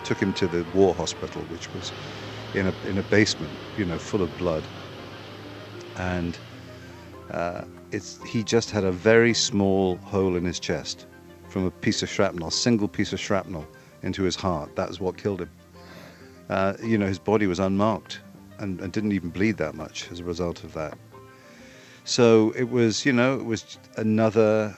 [0.03, 1.91] took him to the war hospital, which was
[2.53, 4.63] in a, in a basement, you know, full of blood.
[5.97, 6.37] And
[7.31, 11.05] uh, it's, he just had a very small hole in his chest
[11.49, 13.67] from a piece of shrapnel, single piece of shrapnel
[14.03, 14.75] into his heart.
[14.75, 15.49] That was what killed him.
[16.49, 18.21] Uh, you know, his body was unmarked
[18.59, 20.97] and, and didn't even bleed that much as a result of that.
[22.05, 24.75] So it was, you know, it was another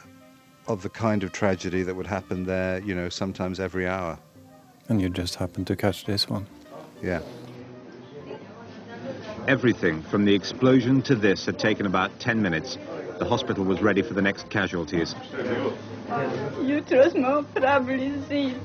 [0.68, 4.18] of the kind of tragedy that would happen there, you know, sometimes every hour.
[4.88, 6.48] And you just happened to catch this one?
[7.04, 7.22] Yeah.
[9.48, 12.78] Everything from the explosion to this had taken about 10 minutes.
[13.20, 15.14] The hospital was ready for the next casualties.
[16.10, 18.56] Jutros må probably see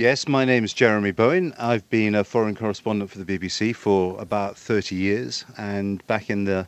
[0.00, 1.52] Yes, my name is Jeremy Bowen.
[1.58, 6.44] I've been a foreign correspondent for the BBC for about 30 years, and back in
[6.44, 6.66] the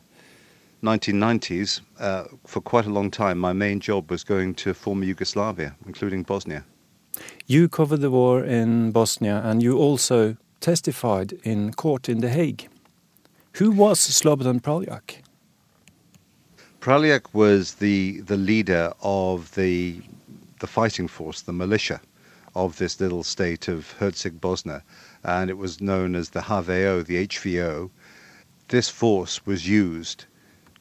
[0.83, 5.75] 1990s, uh, for quite a long time, my main job was going to former Yugoslavia,
[5.87, 6.63] including Bosnia.
[7.47, 12.69] You covered the war in Bosnia, and you also testified in court in The Hague.
[13.53, 15.23] Who was Slobodan Praljak?
[16.81, 20.03] Praljak was the, the leader of the,
[20.59, 21.99] the fighting force, the militia
[22.55, 24.83] of this little state of Herzeg Bosna.
[25.23, 27.89] and it was known as the HVO, the HVO.
[28.67, 30.25] This force was used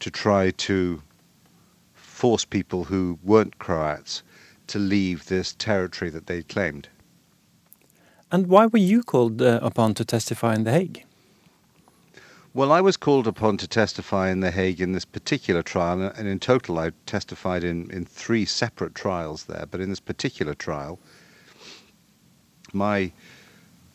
[0.00, 1.02] to try to
[1.94, 4.22] force people who weren't Croats
[4.66, 6.88] to leave this territory that they claimed.
[8.30, 11.04] And why were you called uh, upon to testify in The Hague?
[12.54, 16.28] Well, I was called upon to testify in The Hague in this particular trial, and
[16.28, 19.66] in total I testified in, in three separate trials there.
[19.70, 20.98] But in this particular trial,
[22.72, 23.12] my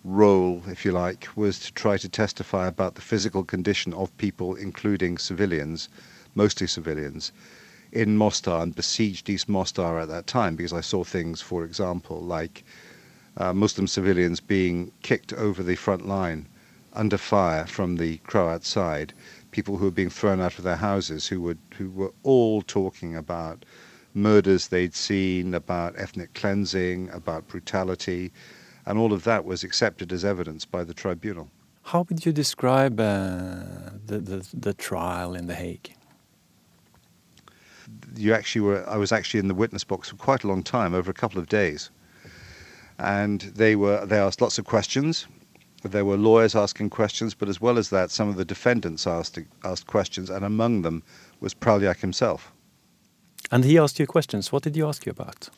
[0.03, 4.55] role, if you like, was to try to testify about the physical condition of people,
[4.55, 5.89] including civilians,
[6.35, 7.31] mostly civilians,
[7.91, 12.21] in Mostar and besieged East Mostar at that time because I saw things, for example,
[12.21, 12.63] like
[13.37, 16.47] uh, Muslim civilians being kicked over the front line
[16.93, 19.13] under fire from the Croat side,
[19.51, 23.15] people who were being thrown out of their houses, who were who were all talking
[23.15, 23.63] about
[24.13, 28.31] murders they'd seen, about ethnic cleansing, about brutality,
[28.87, 31.49] and all of that was accepted as evidence by the tribunal.
[31.83, 33.61] How would you describe uh,
[34.05, 35.93] the, the the trial in The Hague?
[38.15, 38.83] You actually were.
[38.89, 41.39] I was actually in the witness box for quite a long time, over a couple
[41.39, 41.91] of days,
[42.97, 44.05] and they were.
[44.05, 45.27] They asked lots of questions
[45.83, 49.39] there were lawyers asking questions, but as well as that, some of the defendants asked
[49.63, 51.03] asked questions, and among them
[51.39, 52.51] was Praljak himself.
[53.51, 54.51] And he asked you questions.
[54.51, 55.49] What did he ask you about?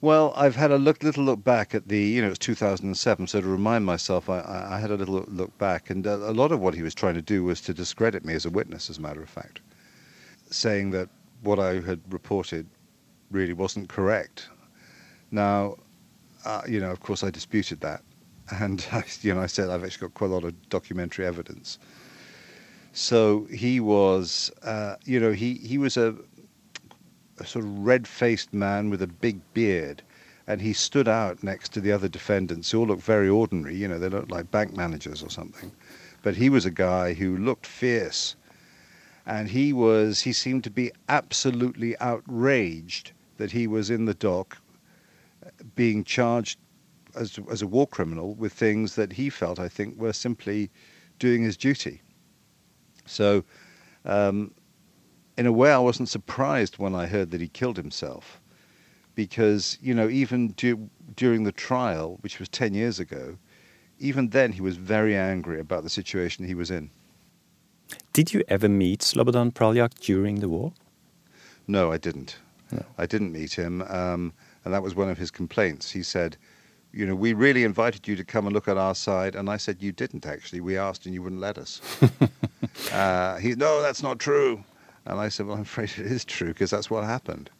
[0.00, 3.40] Well, I've had a look, little look back at the, you know, it's 2007, so
[3.40, 6.60] to remind myself, I, I had a little look back, and a, a lot of
[6.60, 9.00] what he was trying to do was to discredit me as a witness, as a
[9.00, 9.60] matter of fact,
[10.50, 11.08] saying that
[11.42, 12.66] what I had reported
[13.32, 14.48] really wasn't correct.
[15.32, 15.76] Now,
[16.44, 18.02] uh, you know, of course, I disputed that
[18.60, 21.78] and I, you know, I said I've actually got quite a lot of documentary evidence.
[22.92, 26.14] So he was, uh, you know, he he was a,
[27.38, 30.02] a sort of red-faced man with a big beard,
[30.46, 33.76] and he stood out next to the other defendants who all looked very ordinary.
[33.76, 35.72] You know, they looked like bank managers or something,
[36.22, 38.36] but he was a guy who looked fierce,
[39.26, 44.58] and he was he seemed to be absolutely outraged that he was in the dock,
[45.74, 46.58] being charged
[47.14, 50.70] as, as a war criminal with things that he felt, I think, were simply
[51.18, 52.00] doing his duty.
[53.06, 53.44] So,
[54.04, 54.52] um,
[55.38, 58.40] in a way, I wasn't surprised when I heard that he killed himself,
[59.14, 63.38] because you know, even du- during the trial, which was ten years ago,
[64.00, 66.90] even then he was very angry about the situation he was in.
[68.12, 70.72] Did you ever meet Slobodan Praljak during the war?
[71.68, 72.36] No, I didn't.
[72.72, 72.84] No.
[72.98, 74.32] I didn't meet him, um,
[74.64, 75.92] and that was one of his complaints.
[75.92, 76.36] He said
[76.92, 79.34] you know, we really invited you to come and look at our side.
[79.34, 80.60] And I said, you didn't actually.
[80.60, 81.80] We asked and you wouldn't let us.
[82.92, 84.64] uh, he, no, that's not true.
[85.08, 87.50] And I said, well, I'm afraid it is true because that's what happened.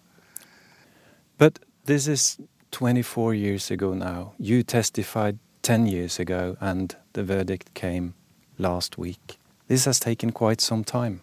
[1.37, 2.39] But this is
[2.71, 4.35] 24 years ago now.
[4.39, 8.15] You testified 10 years ago and the verdict came
[8.59, 9.39] last week.
[9.67, 11.21] This has taken quite some time.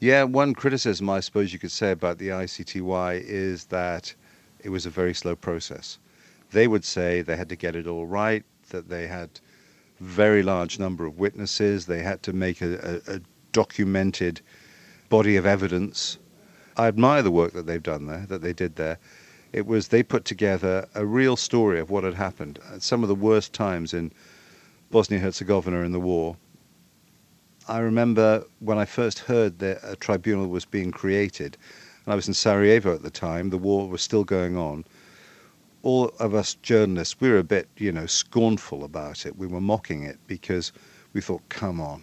[0.00, 4.14] Yeah, one criticism I suppose you could say about the ICTY is that
[4.60, 5.98] it was a very slow process
[6.50, 9.40] they would say they had to get it all right, that they had
[10.00, 13.20] very large number of witnesses, they had to make a, a, a
[13.52, 14.40] documented
[15.08, 16.18] body of evidence.
[16.76, 18.98] I admire the work that they've done there, that they did there.
[19.52, 23.08] It was they put together a real story of what had happened at some of
[23.08, 24.12] the worst times in
[24.90, 26.36] Bosnia Herzegovina in the war.
[27.66, 31.56] I remember when I first heard that a tribunal was being created,
[32.04, 34.84] and I was in Sarajevo at the time, the war was still going on
[35.82, 39.36] all of us journalists, we were a bit, you know, scornful about it.
[39.36, 40.72] We were mocking it because
[41.12, 42.02] we thought, come on,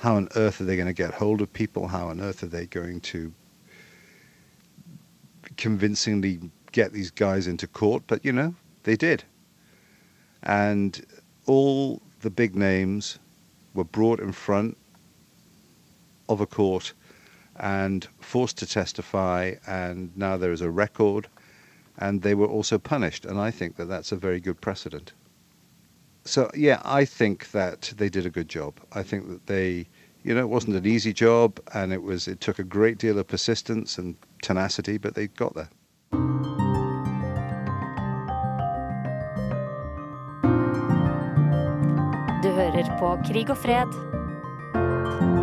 [0.00, 1.88] how on earth are they going to get hold of people?
[1.88, 3.32] How on earth are they going to
[5.58, 6.40] convincingly
[6.72, 8.04] get these guys into court?
[8.06, 9.24] But, you know, they did.
[10.42, 11.04] And
[11.44, 13.18] all the big names
[13.74, 14.78] were brought in front
[16.30, 16.94] of a court
[17.56, 21.28] and forced to testify, and now there is a record
[21.98, 23.26] and they were also punished.
[23.26, 25.12] And I think that that's a very good precedent.
[26.24, 28.74] So, yeah, I think that they did a good job.
[28.92, 29.86] I think that they,
[30.22, 33.18] you know, it wasn't an easy job, and it was it took a great deal
[33.18, 35.68] of persistence and tenacity, but they got there.
[42.42, 43.92] Du hører på Krig og fred,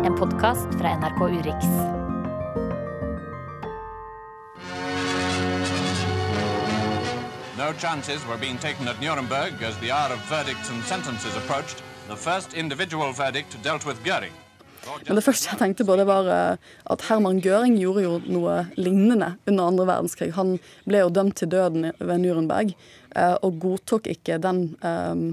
[0.06, 1.97] en podkast fra NRK Urix.
[7.58, 11.82] No chances were being taken at Nuremberg as the hour of verdicts and sentences approached.
[12.08, 14.32] The first individual verdict dealt with Göring.
[15.06, 18.60] Men det første jeg tenkte på, det var eh, at Herman Göring gjorde jo noe
[18.78, 20.30] lignende under andre verdenskrig.
[20.38, 20.54] Han
[20.86, 22.72] ble jo dømt til døden ved Nürnberg,
[23.16, 25.26] eh, og godtok ikke den um,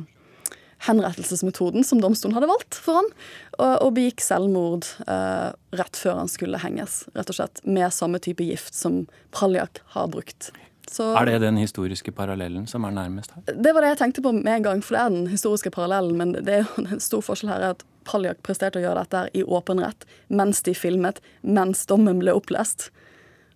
[0.90, 3.16] henrettelsesmetoden som domstolen hadde valgt for han,
[3.60, 8.18] og, og begikk selvmord uh, rett før han skulle henges, rett og slett, med samme
[8.18, 10.50] type gift som Praljak har brukt.
[10.92, 13.44] Så, er det den historiske parallellen som er nærmest her?
[13.48, 16.18] Det var det jeg tenkte på med en gang, for det er den historiske parallellen.
[16.18, 19.24] Men det er jo en stor forskjell her er at Paljak presterte å gjøre dette
[19.34, 22.92] i åpen rett mens de filmet, mens dommen ble opplest.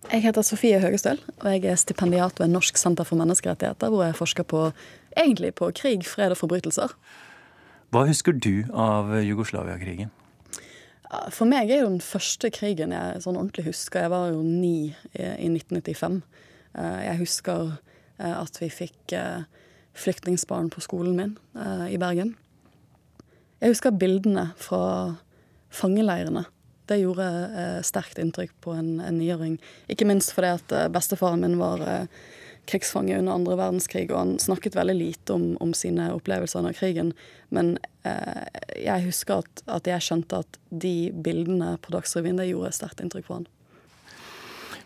[0.08, 4.16] Jeg heter Sofie Høgestøl, og jeg er stipendiat ved Norsk senter for menneskerettigheter, hvor jeg
[4.16, 4.70] forsker på,
[5.12, 6.94] egentlig på krig, fred og forbrytelser.
[7.94, 10.10] Hva husker du av Jugoslavia-krigen?
[11.34, 14.06] For meg er jo den første krigen jeg sånn ordentlig husker.
[14.06, 16.20] Jeg var jo ni i 1995.
[16.78, 17.74] Eh, jeg husker
[18.18, 19.42] eh, at vi fikk eh,
[19.98, 21.32] flyktningsbarn på skolen min
[21.90, 22.36] i Bergen.
[23.60, 25.16] Jeg husker bildene fra
[25.74, 26.44] fangeleirene.
[26.88, 27.26] Det gjorde
[27.84, 29.58] sterkt inntrykk på en, en niåring.
[29.90, 31.82] Ikke minst fordi at bestefaren min var
[32.70, 37.12] krigsfange under andre verdenskrig, og han snakket veldig lite om, om sine opplevelser under krigen.
[37.54, 38.46] Men eh,
[38.78, 40.94] jeg husker at, at, jeg skjønte at de
[41.24, 43.48] bildene på Dagsrevyen det gjorde sterkt inntrykk på han.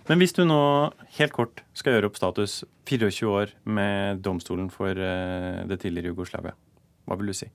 [0.08, 0.60] Men hvis du nå
[1.16, 6.52] helt kort skal gjøre opp status 24 år med domstolen for eh, det tidligere Jugoslavia,
[7.08, 7.48] hva vil du si?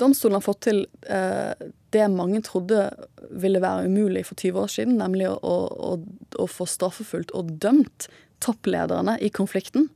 [0.00, 2.84] Domstolen har fått til eh, det mange trodde
[3.30, 5.92] ville være umulig for 20 år siden, nemlig å, å,
[6.40, 8.10] å få straffefullt og dømt
[8.44, 9.88] topplederne i konflikten.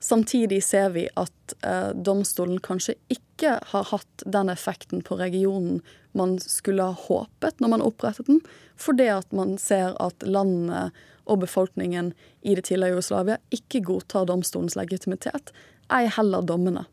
[0.00, 5.82] Samtidig ser vi at eh, domstolen kanskje ikke har hatt den effekten på regionen
[6.16, 8.40] man skulle ha håpet når man opprettet den,
[8.80, 10.88] fordi at man ser at landene
[11.30, 15.52] og befolkningen i det tidligere Jugoslavia ikke godtar domstolens legitimitet,
[15.92, 16.86] ei heller dommene.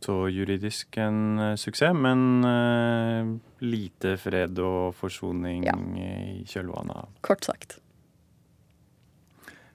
[0.00, 3.34] Så juridisk en uh, suksess, men uh,
[3.64, 5.76] lite fred og forsoning ja.
[5.76, 7.80] i kjølvannet av Kort sagt.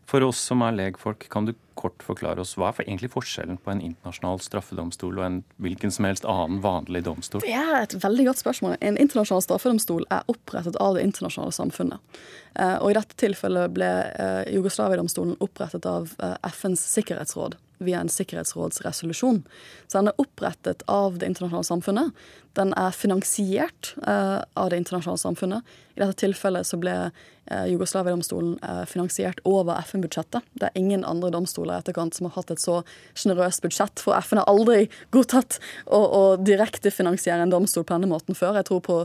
[0.05, 3.71] For oss som er legfolk, kan du kort forklare oss hva er egentlig forskjellen på
[3.73, 7.43] en internasjonal straffedomstol og en hvilken som helst annen vanlig domstol?
[7.43, 8.77] Det er et veldig godt spørsmål.
[8.85, 12.21] En internasjonal straffedomstol er opprettet av det internasjonale samfunnet.
[12.55, 18.09] Eh, og i dette tilfellet ble eh, Jugoslavia-domstolen opprettet av eh, FNs sikkerhetsråd via en
[18.11, 19.43] sikkerhetsrådsresolusjon.
[19.87, 22.27] Så den er opprettet av det internasjonale samfunnet.
[22.55, 25.73] Den er finansiert eh, av det internasjonale samfunnet.
[25.95, 30.47] I dette tilfellet så ble eh, Jugoslavia-domstolen eh, finansiert over FN-budsjettet.
[30.55, 32.81] Det er ingen andre domstoler etterkant som har hatt et så
[33.13, 38.37] sjenerøst budsjett, for FN har aldri godtatt å, å direktefinansiere en domstol på denne måten
[38.37, 38.61] før.
[38.61, 39.01] Jeg tror på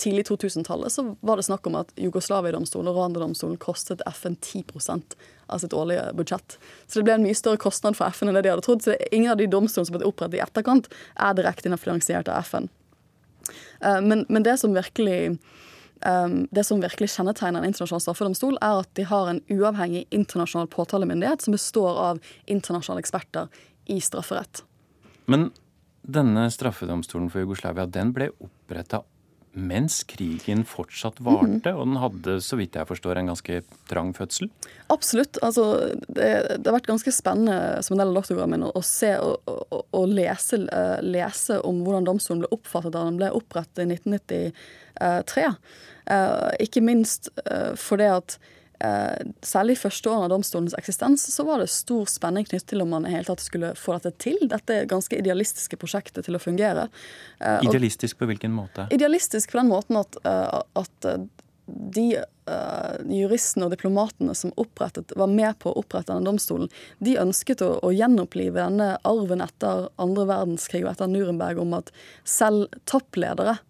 [0.00, 5.16] tidlig 2000-tallet så var det snakk om at Jugoslavia-domstolen og Rwanda-domstolen kostet FN 10%
[5.50, 6.58] av sitt årlige budsjett.
[6.86, 8.84] Så det ble en mye større kostnad for FN enn det de hadde trodd.
[8.84, 10.90] Så ingen av de domstolene som ble opprettet i etterkant,
[11.20, 12.70] er direkte finansiert av FN.
[13.80, 15.38] Eh, men, men det som virkelig
[16.00, 20.70] Um, det som virkelig kjennetegner en internasjonal straffedomstol, er at de har en uavhengig internasjonal
[20.72, 23.50] påtalemyndighet som består av internasjonale eksperter
[23.92, 24.62] i strafferett.
[25.28, 25.50] Men
[26.00, 29.02] denne straffedomstolen for Jugoslavia den ble oppretta
[29.52, 34.50] mens krigen fortsatt varte, og den hadde, så vidt jeg forstår, en ganske trang fødsel?
[34.94, 35.40] Absolutt.
[35.42, 35.64] Altså,
[36.06, 36.28] det,
[36.60, 39.82] det, har vært ganske spennende som en del av doktorgraden min å, se og, og,
[39.96, 45.50] og lese, uh, lese, om hvordan domstolen ble oppfattet da den ble opprettet i 1993.
[46.10, 48.59] Uh, ikke minst uh, fordi at Eh,
[49.44, 52.94] særlig i første årene av domstolens eksistens så var det stor spenning knyttet til om
[52.94, 54.38] man i hele tatt skulle få dette til.
[54.48, 56.88] Dette ganske idealistiske prosjektet til å fungere.
[57.40, 58.88] Eh, idealistisk på hvilken måte?
[58.94, 61.10] Idealistisk på den måten at, eh, at
[62.00, 62.08] de
[63.06, 66.66] juristene og diplomatene som opprettet, var med på å opprette denne domstolen,
[66.98, 71.92] de ønsket å, å gjenopplive denne arven etter andre verdenskrig og etter Nuremberg om at
[72.26, 73.60] selv toppledere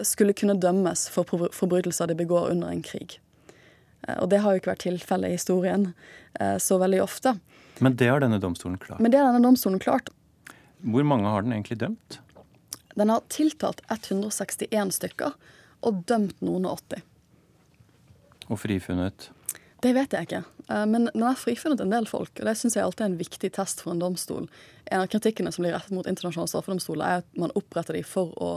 [0.00, 3.18] skulle kunne dømmes for forbrytelser de begår under en krig.
[4.06, 5.90] Eh, og det har jo ikke vært tilfellet i historien
[6.40, 7.36] eh, så veldig ofte.
[7.84, 9.02] Men det har denne domstolen klart?
[9.04, 10.10] Men det har denne domstolen klart.
[10.86, 12.20] Hvor mange har den egentlig dømt?
[12.96, 15.34] Den har tiltalt 161 stykker
[15.84, 17.02] og dømt noen og 80.
[18.46, 19.30] Og frifunnet?
[19.84, 20.42] Det vet jeg ikke.
[20.70, 23.20] Eh, men den har frifunnet en del folk, og det syns jeg alltid er en
[23.20, 24.48] viktig test for en domstol.
[24.86, 28.32] En av kritikkene som blir rettet mot internasjonale straffedomstoler, er at man oppretter dem for
[28.40, 28.50] å,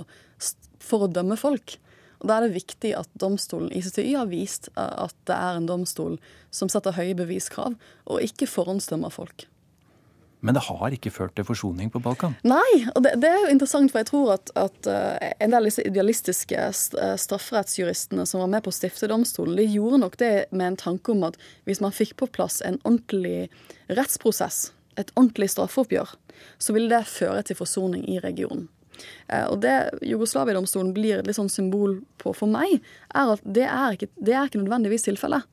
[0.83, 1.75] for å dømme folk.
[2.19, 5.69] Og Da er det viktig at domstolen ICTY har vist eh, at det er en
[5.69, 6.19] domstol
[6.51, 9.47] som setter høye beviskrav, og ikke forhåndsdømmer folk.
[10.39, 12.37] Men det har ikke ført til forsoning på Balkan?
[12.47, 15.59] Nei, og det, det er jo interessant, for jeg tror at, at uh, en del
[15.59, 20.15] av disse idealistiske eh, strafferettsjuristene som var med på å stifte domstolen, de gjorde nok
[20.21, 21.35] det med en tanke om at
[21.67, 23.49] hvis man fikk på plass en ordentlig
[23.91, 26.15] rettsprosess, et ordentlig straffeoppgjør,
[26.59, 28.69] så ville det føre til forsoning i regionen.
[29.27, 29.75] Eh, og det
[30.05, 32.79] Jugoslavia-domstolen blir et litt sånn symbol på for meg,
[33.13, 35.47] er at det er ikke, det er ikke nødvendigvis tilfellet.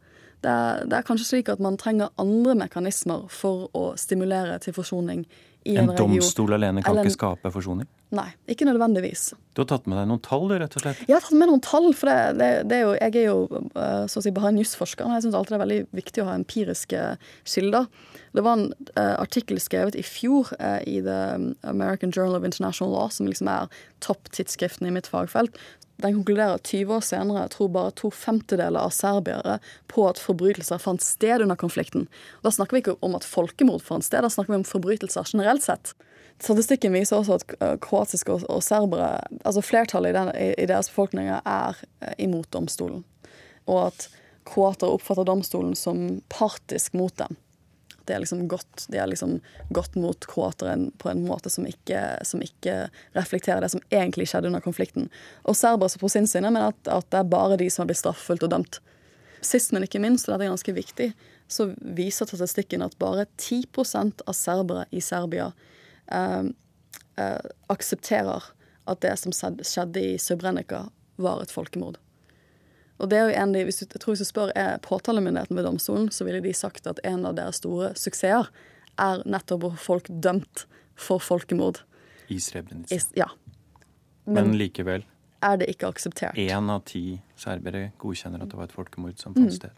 [0.44, 4.76] Det er, det er, kanskje slik at man trenger andre mekanismer for å stimulere til
[4.76, 5.24] forsoning
[5.66, 7.88] i en, en domstol alene kan Eller ikke skape forsoning?
[8.14, 9.32] Nei, ikke nødvendigvis.
[9.56, 11.00] Du har tatt med deg noen tall, du, rett og slett?
[11.08, 13.64] Jeg har tatt med noen tall, for det, det, det er jo, jeg er jo
[13.72, 15.08] eh, så å si bare en jusforsker.
[15.08, 17.02] og Jeg syns alltid det er veldig viktig å ha empiriske
[17.48, 17.88] kilder.
[18.36, 18.68] Det var en
[18.98, 23.48] uh, artikkel skrevet i fjor uh, i The American Journal of International Law, som liksom
[23.48, 23.72] er
[24.04, 25.56] topptidsskriften i mitt fagfelt.
[26.04, 29.56] Den konkluderer at 20 år senere tror bare to femtedeler av serbiere
[29.88, 32.04] på at forbrytelser fant sted under konflikten.
[32.44, 35.64] Da snakker vi ikke om at folkemord fant sted, da snakker vi om forbrytelser generelt
[35.64, 35.94] sett.
[36.36, 41.40] Statistikken viser også at eh, kroatiske og, serbere, altså flertallet i, den, i, deres befolkninger,
[41.40, 43.06] er eh, imot domstolen.
[43.64, 44.10] Og at
[44.46, 47.40] kroatere oppfatter domstolen som partisk mot dem.
[48.06, 49.38] Det er liksom godt, de er liksom
[49.74, 52.86] godt mot kroatere på en måte som ikke, som ikke
[53.16, 55.08] reflekterer det som egentlig skjedde under konflikten.
[55.44, 58.02] Og serbere på sin side mener at, at det er bare de som har blitt
[58.02, 58.80] straffefullt og dømt.
[59.44, 61.10] Sist, men ikke minst, og dette er ganske viktig,
[61.48, 65.50] så viser statistikken at bare 10% av serbere i Serbia
[66.10, 66.48] eh,
[67.20, 68.50] eh, aksepterer
[68.86, 70.86] at det som skjedde i Srebrenica,
[71.16, 71.96] var et folkemord.
[72.98, 75.56] Og det er jo en de, hvis du, jeg tror hvis du spør er påtalemyndigheten
[75.58, 78.48] ved domstolen, så ville de sagt at en av deres store suksesser
[78.98, 80.64] er nettopp å få folk dømt
[80.96, 81.82] for folkemord.
[82.32, 82.96] I Srebrenica.
[83.16, 83.28] Ja.
[84.24, 85.04] Men, Men likevel,
[85.44, 86.34] er det ikke akseptert?
[86.40, 89.42] én av ti serbere godkjenner at det var et folkemord som Mm.
[89.44, 89.70] fant sted.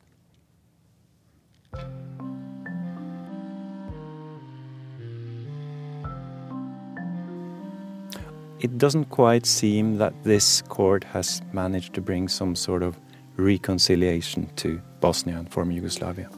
[8.60, 12.96] It doesn't quite seem that this court has managed to bring some sort of
[13.38, 16.28] reconciliation to Bosnia and former Yugoslavia.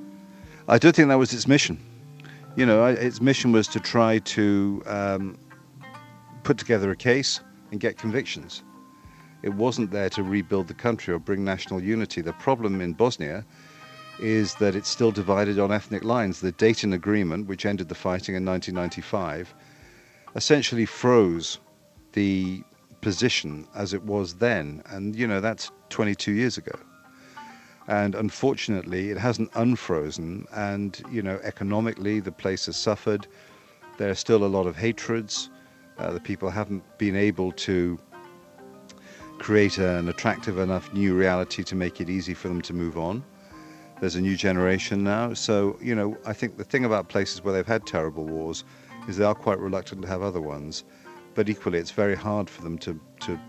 [0.69, 1.81] I don't think that was its mission.
[2.57, 5.39] You know, its mission was to try to um,
[6.43, 7.41] put together a case
[7.71, 8.63] and get convictions.
[9.43, 12.21] It wasn't there to rebuild the country or bring national unity.
[12.21, 13.45] The problem in Bosnia
[14.21, 16.41] is that it's still divided on ethnic lines.
[16.41, 19.55] The Dayton Agreement, which ended the fighting in 1995,
[20.37, 21.59] essentially froze
[22.13, 22.63] the
[23.01, 24.83] position as it was then.
[24.91, 26.79] And, you know, that's 22 years ago.
[27.91, 30.47] And unfortunately, it hasn't unfrozen.
[30.53, 33.27] And, you know, economically, the place has suffered.
[33.99, 35.51] There are still a lot of hatreds.
[35.99, 37.99] Uh, the people haven't been able to
[39.39, 43.25] create an attractive enough new reality to make it easy for them to move on.
[44.01, 45.35] There's a new generation now.
[45.35, 48.63] So, you know, I think the thing about places where they've had terrible wars
[49.09, 50.85] is they are quite reluctant to have other ones.
[51.35, 53.41] But equally, it's very hard for them to, to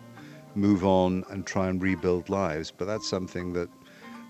[0.55, 2.71] move on and try and rebuild lives.
[2.75, 3.69] But that's something that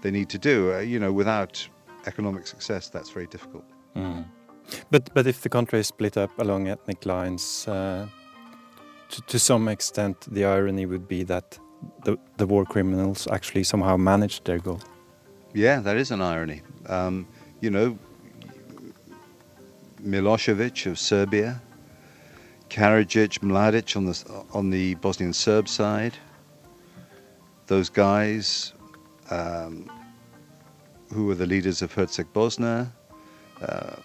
[0.02, 0.74] they need to do.
[0.74, 1.68] Uh, you know, without
[2.06, 3.64] economic success, that's very difficult.
[3.96, 4.26] Mm.
[4.90, 8.08] But but if the country is split up along ethnic lines, uh,
[9.10, 11.60] to, to some extent, the irony would be that
[12.04, 14.80] the the war criminals actually somehow managed their goal.
[15.54, 16.62] Yeah, that is an irony.
[16.88, 17.28] Um,
[17.60, 17.98] you know,
[20.02, 21.62] Milosevic of Serbia,
[22.70, 26.18] Karadzic, Mladic on the on the Bosnian Serb side.
[27.68, 28.74] Those guys
[29.32, 29.90] um,
[31.12, 32.92] who were the leaders of Herzeg Bosna,
[33.62, 33.96] uh,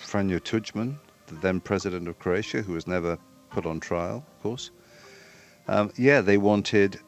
[0.00, 3.18] Franjo Tudjman, the then president of Croatia, who was never
[3.50, 4.70] put on trial, of course.
[5.68, 6.98] Um, yeah, they wanted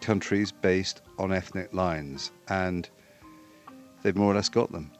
[0.00, 2.88] countries based on ethnic lines, and
[4.02, 4.90] they've more or less got them.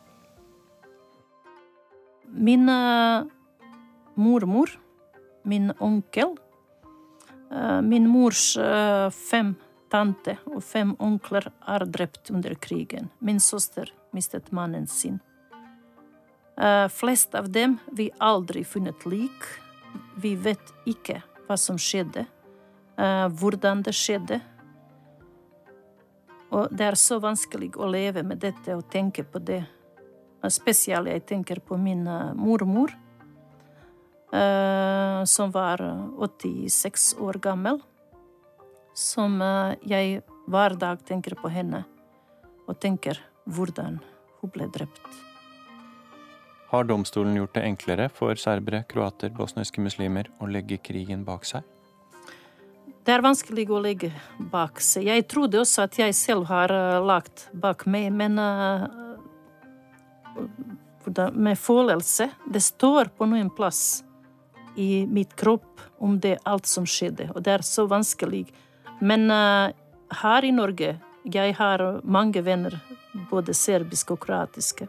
[2.32, 2.66] Min
[4.16, 4.68] mormor,
[5.44, 6.38] min onkel,
[7.50, 9.56] eh, min mors eh, fem
[9.90, 13.10] tante og fem onkler er drept under krigen.
[13.18, 15.20] Min søster mistet mannen sin.
[16.60, 19.46] Eh, flest av dem vi aldri funnet lik.
[20.20, 22.26] Vi vet ikke hva som skjedde,
[22.96, 24.40] eh, hvordan det skjedde.
[26.50, 29.62] Og det er så vanskelig å leve med dette og tenke på det.
[30.48, 32.92] Spesielt jeg tenker på min eh, mormor,
[34.32, 35.82] eh, som var
[36.18, 37.80] 86 år gammel.
[38.94, 41.84] Som eh, jeg hver dag tenker på henne
[42.68, 43.18] og tenker
[43.50, 43.98] hvordan
[44.40, 45.02] hun ble drept.
[46.70, 51.66] Har domstolen gjort det enklere for serbere, kroater, bosniske muslimer å legge krigen bak seg?
[53.00, 54.12] Det er vanskelig å legge
[54.52, 55.08] bak seg.
[55.08, 58.86] Jeg trodde også at jeg selv har eh, lagt bak meg, men uh,
[61.34, 64.04] med følelse Det står på noen plass
[64.78, 68.44] i mitt kropp om det alt som skjedde, og det er så vanskelig.
[69.00, 69.72] Men eh,
[70.22, 70.94] her i Norge
[71.30, 72.78] jeg har mange venner,
[73.30, 74.88] både serbiske og kroatiske.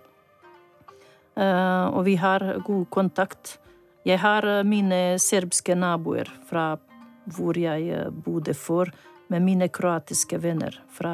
[1.36, 3.58] Eh, og vi har god kontakt.
[4.08, 6.74] Jeg har eh, mine serbiske naboer fra
[7.32, 8.90] hvor jeg bodde før,
[9.32, 11.14] med mine kroatiske venner fra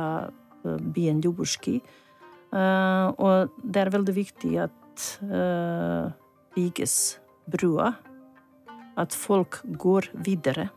[0.63, 1.75] byen Ljubuški.
[2.49, 5.03] Og det er veldig viktig at
[6.55, 6.95] bygges
[7.45, 7.91] brua,
[8.97, 10.69] at folk går videre.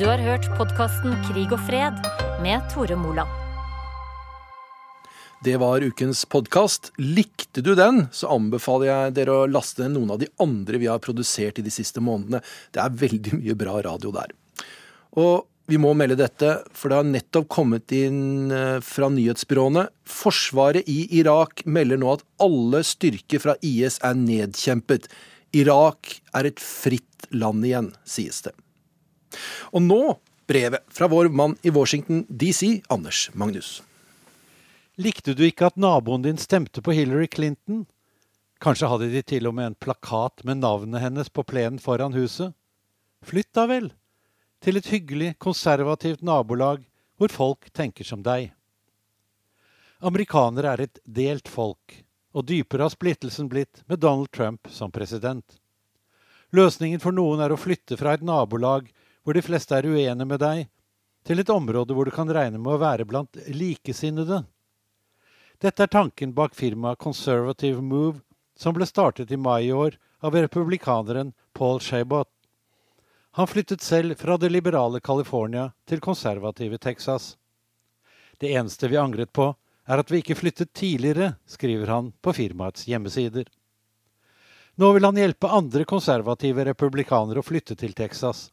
[0.00, 1.98] Du har hørt podkasten Krig og fred
[2.40, 3.28] med Tore Moland.
[5.44, 6.88] Det var ukens podkast.
[6.96, 10.88] Likte du den, så anbefaler jeg dere å laste ned noen av de andre vi
[10.88, 12.40] har produsert i de siste månedene.
[12.72, 14.32] Det er veldig mye bra radio der.
[15.20, 19.84] Og vi må melde dette, for det har nettopp kommet inn eh, fra nyhetsbyråene.
[20.08, 25.12] Forsvaret i Irak melder nå at alle styrker fra IS er nedkjempet.
[25.60, 28.56] Irak er et fritt land igjen, sies det.
[29.74, 30.02] Og nå
[30.50, 33.78] brevet fra vår mann i Washington DC, Anders Magnus.
[35.00, 37.84] Likte du ikke at naboen din stemte på Hillary Clinton?
[38.60, 42.52] Kanskje hadde de til og med en plakat med navnet hennes på plenen foran huset?
[43.24, 43.92] Flytt da vel!
[44.60, 46.82] Til et hyggelig, konservativt nabolag
[47.16, 48.50] hvor folk tenker som deg.
[50.04, 51.94] Amerikanere er et delt folk,
[52.32, 55.44] og dypere har splittelsen blitt med Donald Trump som president.
[56.56, 58.88] Løsningen for noen er å flytte fra et nabolag
[59.24, 60.68] hvor de fleste er uenige med deg,
[61.26, 64.42] til et område hvor du kan regne med å være blant likesinnede.
[65.60, 68.22] Dette er tanken bak firmaet Conservative Move,
[68.56, 72.28] som ble startet i mai i år av republikaneren Paul Shabot.
[73.36, 77.36] Han flyttet selv fra det liberale California til konservative Texas.
[78.40, 79.52] Det eneste vi angret på,
[79.86, 83.44] er at vi ikke flyttet tidligere, skriver han på firmaets hjemmesider.
[84.80, 88.48] Nå vil han hjelpe andre konservative republikanere å flytte til Texas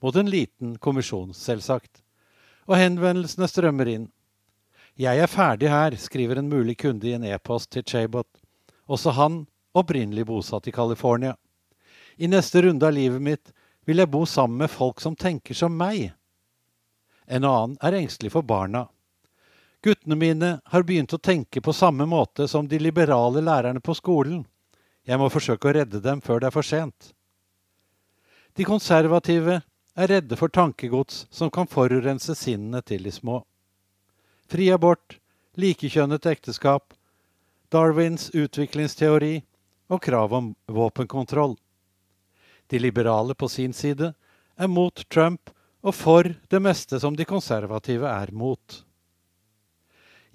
[0.00, 2.02] mot en liten kommisjon, selvsagt.
[2.68, 4.08] Og henvendelsene strømmer inn.
[5.00, 8.28] Jeg er ferdig her, skriver en mulig kunde i en e-post til Chabot.
[8.90, 11.36] Også han opprinnelig bosatt i California.
[12.16, 13.52] I neste runde av livet mitt
[13.88, 16.10] vil jeg bo sammen med folk som tenker som meg.
[17.26, 18.88] En annen er engstelig for barna.
[19.80, 24.42] Guttene mine har begynt å tenke på samme måte som de liberale lærerne på skolen.
[25.08, 27.14] Jeg må forsøke å redde dem før det er for sent.
[28.58, 29.60] De konservative
[29.94, 33.42] er redde for tankegods som kan forurense sinnene til de små.
[34.50, 35.18] Fri abort,
[35.54, 36.94] likekjønnet ekteskap,
[37.70, 39.40] Darwins utviklingsteori
[39.90, 41.56] og krav om våpenkontroll.
[42.66, 44.12] De liberale på sin side
[44.56, 45.50] er mot Trump
[45.82, 48.82] og for det meste som de konservative er mot.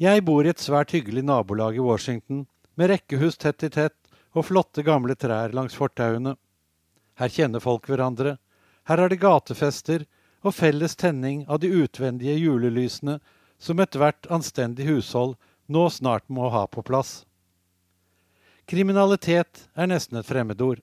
[0.02, 2.46] Jeg bor i et svært hyggelig nabolag i Washington,
[2.76, 3.96] med rekkehus tett i tett
[4.36, 6.36] og flotte gamle trær langs fortauene.
[7.16, 8.36] Her kjenner folk hverandre,
[8.90, 10.06] her er det gatefester
[10.46, 13.20] og felles tenning av de utvendige julelysene
[13.58, 17.24] som ethvert anstendig hushold nå snart må ha på plass.
[18.70, 20.82] Kriminalitet er nesten et fremmedord.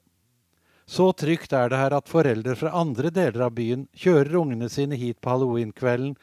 [0.86, 4.98] Så trygt er det her at foreldre fra andre deler av byen kjører ungene sine
[4.98, 6.16] hit på halloweenkvelden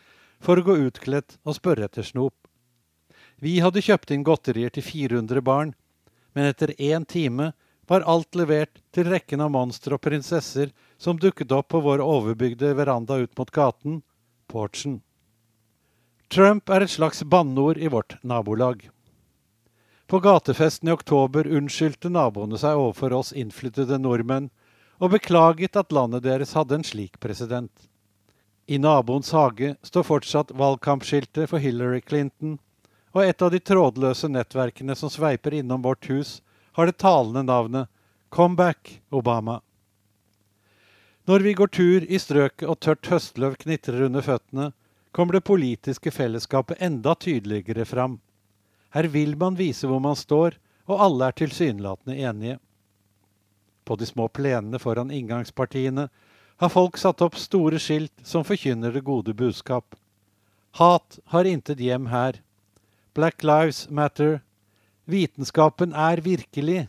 [0.43, 2.35] for å gå utkledt og spørre etter snop.
[3.39, 5.73] Vi hadde kjøpt inn godterier til 400 barn,
[6.35, 7.53] men etter én time
[7.87, 12.73] var alt levert til rekken av monstre og prinsesser som dukket opp på vår overbygde
[12.75, 14.01] veranda ut mot gaten,
[14.47, 14.99] porchen.
[16.29, 18.89] Trump er et slags banneord i vårt nabolag.
[20.09, 24.49] På gatefesten i oktober unnskyldte naboene seg overfor oss innflyttede nordmenn
[24.99, 27.71] og beklaget at landet deres hadde en slik president.
[28.67, 32.59] I naboens hage står fortsatt valgkampskiltet for Hillary Clinton,
[33.15, 36.41] og et av de trådløse nettverkene som sveiper innom vårt hus,
[36.77, 37.89] har det talende navnet
[38.29, 39.61] Comeback Obama.
[41.29, 44.71] Når vi går tur i strøket og tørt høstløv knitrer under føttene,
[45.13, 48.15] kommer det politiske fellesskapet enda tydeligere fram.
[48.97, 50.57] Her vil man vise hvor man står,
[50.89, 52.57] og alle er tilsynelatende enige.
[53.85, 56.09] På de små plenene foran inngangspartiene
[56.63, 59.93] har folk satt opp store skilt som forkynner det gode budskap.
[60.81, 62.41] Hat har intet hjem her.
[63.13, 64.39] Black Lives Matter,
[65.05, 66.87] Vitenskapen er virkelig.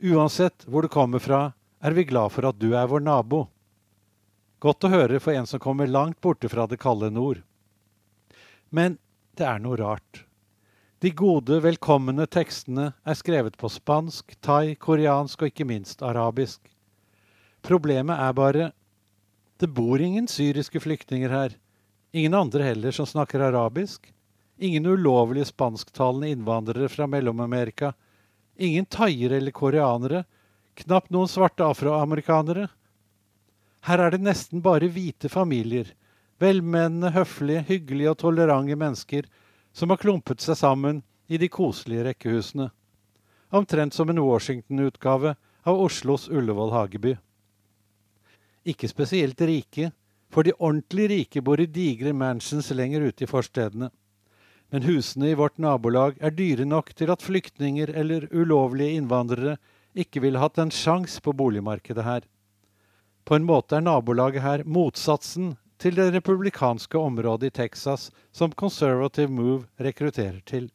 [0.00, 1.50] Uansett hvor du kommer fra,
[1.82, 3.46] er vi glad for at du er vår nabo.
[4.62, 7.42] Godt å høre for en som kommer langt borte fra det kalde nord.
[8.70, 9.00] Men
[9.36, 10.22] det er noe rart.
[11.02, 16.60] De gode, velkomne tekstene er skrevet på spansk, thai, koreansk og ikke minst arabisk.
[17.66, 18.68] Problemet er bare
[19.58, 21.56] det bor ingen syriske flyktninger her.
[22.14, 24.12] Ingen andre heller som snakker arabisk.
[24.62, 27.92] Ingen ulovlige spansktalende innvandrere fra Mellom-Amerika.
[28.58, 30.24] Ingen thaiere eller koreanere.
[30.80, 32.68] Knapt noen svarte afroamerikanere.
[33.86, 35.90] Her er det nesten bare hvite familier,
[36.42, 39.28] Velmenende, høflige, hyggelige og tolerante mennesker
[39.72, 42.70] som har klumpet seg sammen i de koselige rekkehusene.
[43.54, 47.14] Omtrent som en Washington-utgave av Oslos Ullevål Hageby.
[48.66, 49.92] Ikke spesielt rike,
[50.32, 53.92] for de ordentlig rike bor i digre mansions lenger ute i forstedene.
[54.72, 59.58] Men husene i vårt nabolag er dyre nok til at flyktninger eller ulovlige innvandrere
[59.94, 62.28] ikke ville hatt en sjanse på boligmarkedet her.
[63.24, 69.30] På en måte er nabolaget her motsatsen til det republikanske området i Texas som Conservative
[69.30, 70.70] Move rekrutterer til.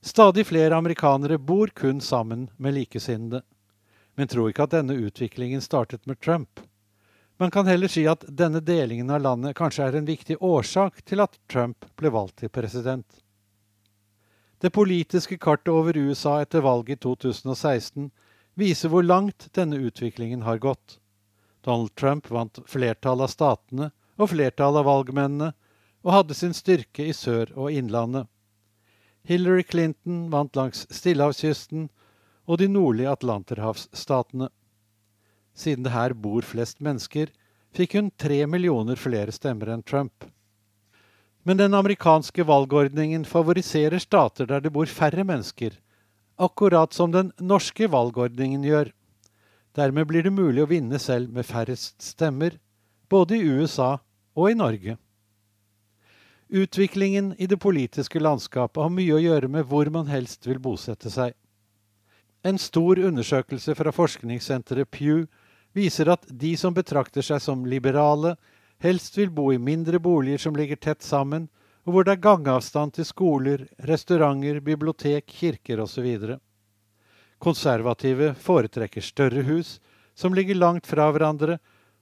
[0.00, 3.42] Stadig flere amerikanere bor kun sammen med likesinnede,
[4.14, 6.60] men tror ikke at denne utviklingen startet med Trump.
[7.38, 11.22] Man kan heller si at denne delingen av landet kanskje er en viktig årsak til
[11.22, 13.06] at Trump ble valgt til president.
[14.58, 18.10] Det politiske kartet over USA etter valget i 2016
[18.58, 20.98] viser hvor langt denne utviklingen har gått.
[21.62, 25.52] Donald Trump vant flertallet av statene og flertallet av valgmennene,
[26.06, 28.26] og hadde sin styrke i Sør- og Innlandet.
[29.28, 31.88] Hillary Clinton vant langs Stillehavskysten
[32.48, 34.48] og de nordlige atlanterhavsstatene.
[35.58, 37.30] Siden det her bor flest mennesker,
[37.74, 40.24] fikk hun tre millioner flere stemmer enn Trump.
[41.48, 45.78] Men den amerikanske valgordningen favoriserer stater der det bor færre mennesker,
[46.36, 48.90] akkurat som den norske valgordningen gjør.
[49.72, 52.58] Dermed blir det mulig å vinne selv med færrest stemmer,
[53.08, 53.94] både i USA
[54.36, 54.98] og i Norge.
[56.52, 61.08] Utviklingen i det politiske landskapet har mye å gjøre med hvor man helst vil bosette
[61.08, 61.32] seg.
[62.44, 65.24] En stor undersøkelse fra forskningssenteret Pew
[65.72, 68.36] viser at de som betrakter seg som liberale,
[68.82, 71.48] helst vil bo i mindre boliger som ligger tett sammen,
[71.86, 76.08] og hvor det er gangavstand til skoler, restauranter, bibliotek, kirker osv.
[77.38, 79.78] Konservative foretrekker større hus,
[80.14, 81.58] som ligger langt fra hverandre,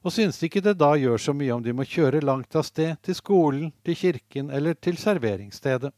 [0.06, 2.96] og synes ikke det da gjør så mye om de må kjøre langt av sted
[3.02, 5.92] til skolen, til kirken eller til serveringsstedet.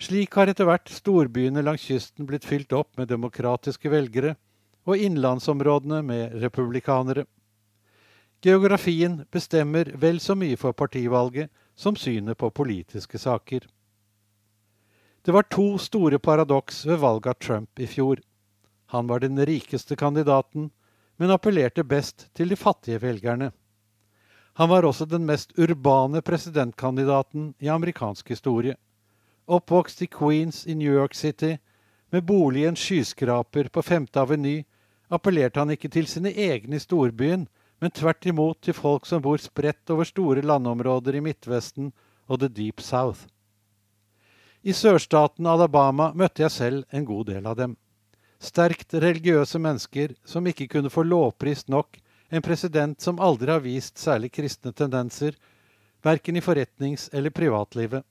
[0.00, 4.34] Slik har etter hvert storbyene langs kysten blitt fylt opp med demokratiske velgere,
[4.88, 7.26] og innlandsområdene med republikanere.
[8.42, 13.66] Geografien bestemmer vel så mye for partivalget som synet på politiske saker.
[15.22, 18.20] Det var to store paradoks ved valget av Trump i fjor.
[18.86, 20.70] Han var den rikeste kandidaten,
[21.16, 23.50] men appellerte best til de fattige velgerne.
[24.56, 28.76] Han var også den mest urbane presidentkandidaten i amerikansk historie.
[29.46, 31.58] Oppvokst i Queens i New York City,
[32.10, 34.64] med bolig i en skyskraper på Femte Aveny,
[35.10, 37.46] appellerte han ikke til sine egne i storbyen,
[37.80, 41.92] men tvert imot til folk som bor spredt over store landområder i Midtvesten
[42.28, 43.26] og The Deep South.
[44.62, 47.76] I sørstaten Alabama møtte jeg selv en god del av dem.
[48.40, 51.96] Sterkt religiøse mennesker som ikke kunne få lovprist nok
[52.30, 55.34] en president som aldri har vist særlig kristne tendenser,
[56.04, 58.04] verken i forretnings- eller privatlivet.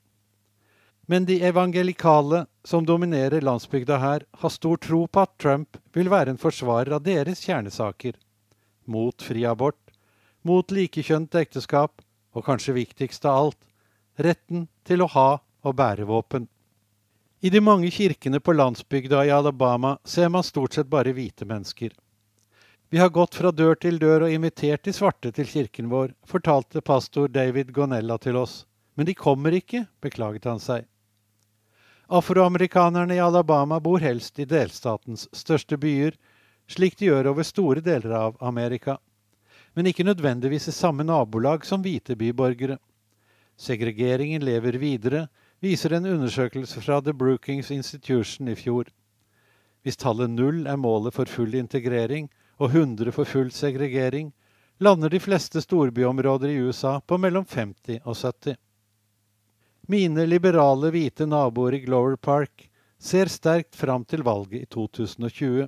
[1.09, 6.35] Men de evangelikale som dominerer landsbygda her, har stor tro på at Trump vil være
[6.35, 8.13] en forsvarer av deres kjernesaker.
[8.89, 9.91] Mot fri abort,
[10.41, 12.01] mot likekjønt ekteskap,
[12.33, 13.59] og kanskje viktigst av alt,
[14.17, 16.47] retten til å ha og bære våpen.
[17.39, 21.93] I de mange kirkene på landsbygda i Alabama ser man stort sett bare hvite mennesker.
[22.89, 26.81] Vi har gått fra dør til dør og invitert de svarte til kirken vår, fortalte
[26.81, 28.63] pastor David Gonella til oss.
[28.97, 30.87] Men de kommer ikke, beklaget han seg.
[32.09, 36.17] Afroamerikanerne i Alabama bor helst i delstatens største byer,
[36.69, 38.99] slik de gjør over store deler av Amerika,
[39.73, 42.77] men ikke nødvendigvis i samme nabolag som hvite byborgere.
[43.59, 45.27] Segregeringen lever videre,
[45.59, 48.89] viser en undersøkelse fra The Brookings Institution i fjor.
[49.83, 54.31] Hvis tallet null er målet for full integrering og 100 for full segregering,
[54.79, 58.55] lander de fleste storbyområder i USA på mellom 50 og 70.
[59.89, 62.67] Mine liberale, hvite naboer i Glover Park
[62.99, 65.67] ser sterkt fram til valget i 2020.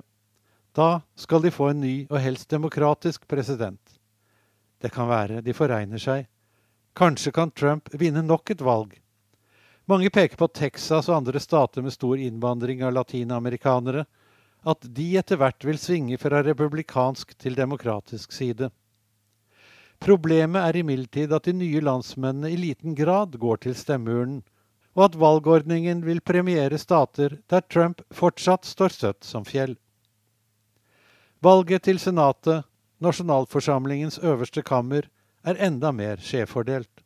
[0.72, 3.98] Da skal de få en ny og helst demokratisk president.
[4.80, 6.26] Det kan være de foregner seg.
[6.96, 8.94] Kanskje kan Trump vinne nok et valg.
[9.88, 14.06] Mange peker på Texas og andre stater med stor innvandring av latinamerikanere,
[14.62, 18.70] at de etter hvert vil svinge fra republikansk til demokratisk side.
[20.02, 24.40] Problemet er imidlertid at de nye landsmennene i liten grad går til stemmeurnen,
[24.96, 29.76] og at valgordningen vil premiere stater der Trump fortsatt står støtt som fjell.
[31.42, 32.62] Valget til Senatet,
[33.02, 35.08] nasjonalforsamlingens øverste kammer,
[35.42, 37.02] er enda mer skjevfordelt.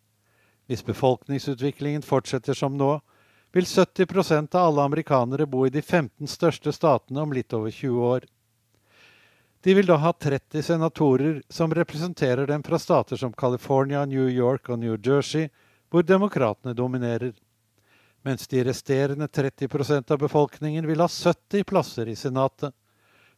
[0.68, 2.98] Hvis befolkningsutviklingen fortsetter som nå,
[3.56, 8.02] vil 70% av alle amerikanere bo i de 15 største statene om litt over 20
[8.10, 8.26] år.
[9.64, 14.68] De vil da ha 30 senatorer som representerer dem fra stater som California, New York
[14.68, 15.48] og New Jersey,
[15.88, 17.32] hvor demokratene dominerer.
[18.20, 22.76] Mens de resterende 30% av befolkningen vil ha 70 plasser i Senatet.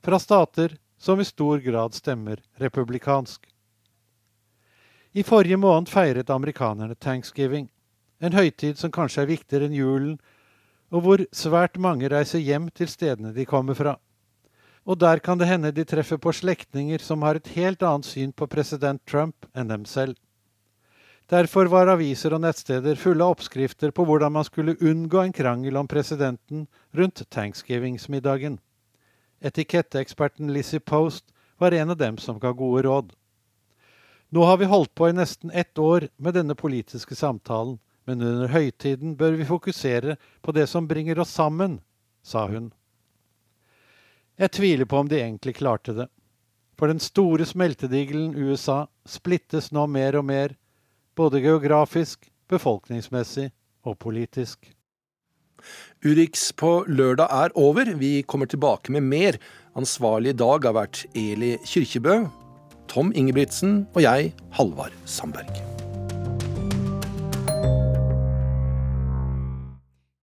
[0.03, 3.47] Fra stater som i stor grad stemmer republikansk.
[5.13, 7.69] I forrige måned feiret amerikanerne thanksgiving,
[8.21, 10.19] en høytid som kanskje er viktigere enn julen,
[10.93, 13.97] og hvor svært mange reiser hjem til stedene de kommer fra.
[14.89, 18.33] Og der kan det hende de treffer på slektninger som har et helt annet syn
[18.33, 20.17] på president Trump enn dem selv.
[21.29, 25.77] Derfor var aviser og nettsteder fulle av oppskrifter på hvordan man skulle unngå en krangel
[25.77, 26.65] om presidenten
[26.97, 28.57] rundt thanksgivingsmiddagen.
[29.41, 33.13] Etiketteeksperten Lizzie Post var en av dem som ga gode råd.
[34.29, 38.49] Nå har vi holdt på i nesten ett år med denne politiske samtalen, men under
[38.49, 41.81] høytiden bør vi fokusere på det som bringer oss sammen,
[42.23, 42.73] sa hun.
[44.39, 46.09] Jeg tviler på om de egentlig klarte det.
[46.79, 50.55] For den store smeltedigelen USA splittes nå mer og mer,
[51.19, 53.49] både geografisk, befolkningsmessig
[53.83, 54.78] og politisk.
[56.05, 57.95] Urix på lørdag er over.
[57.99, 59.41] Vi kommer tilbake med mer.
[59.79, 62.21] Ansvarlig i dag har vært Eli Kyrkjebø,
[62.91, 65.78] Tom Ingebrigtsen og jeg, Halvard Sandberg.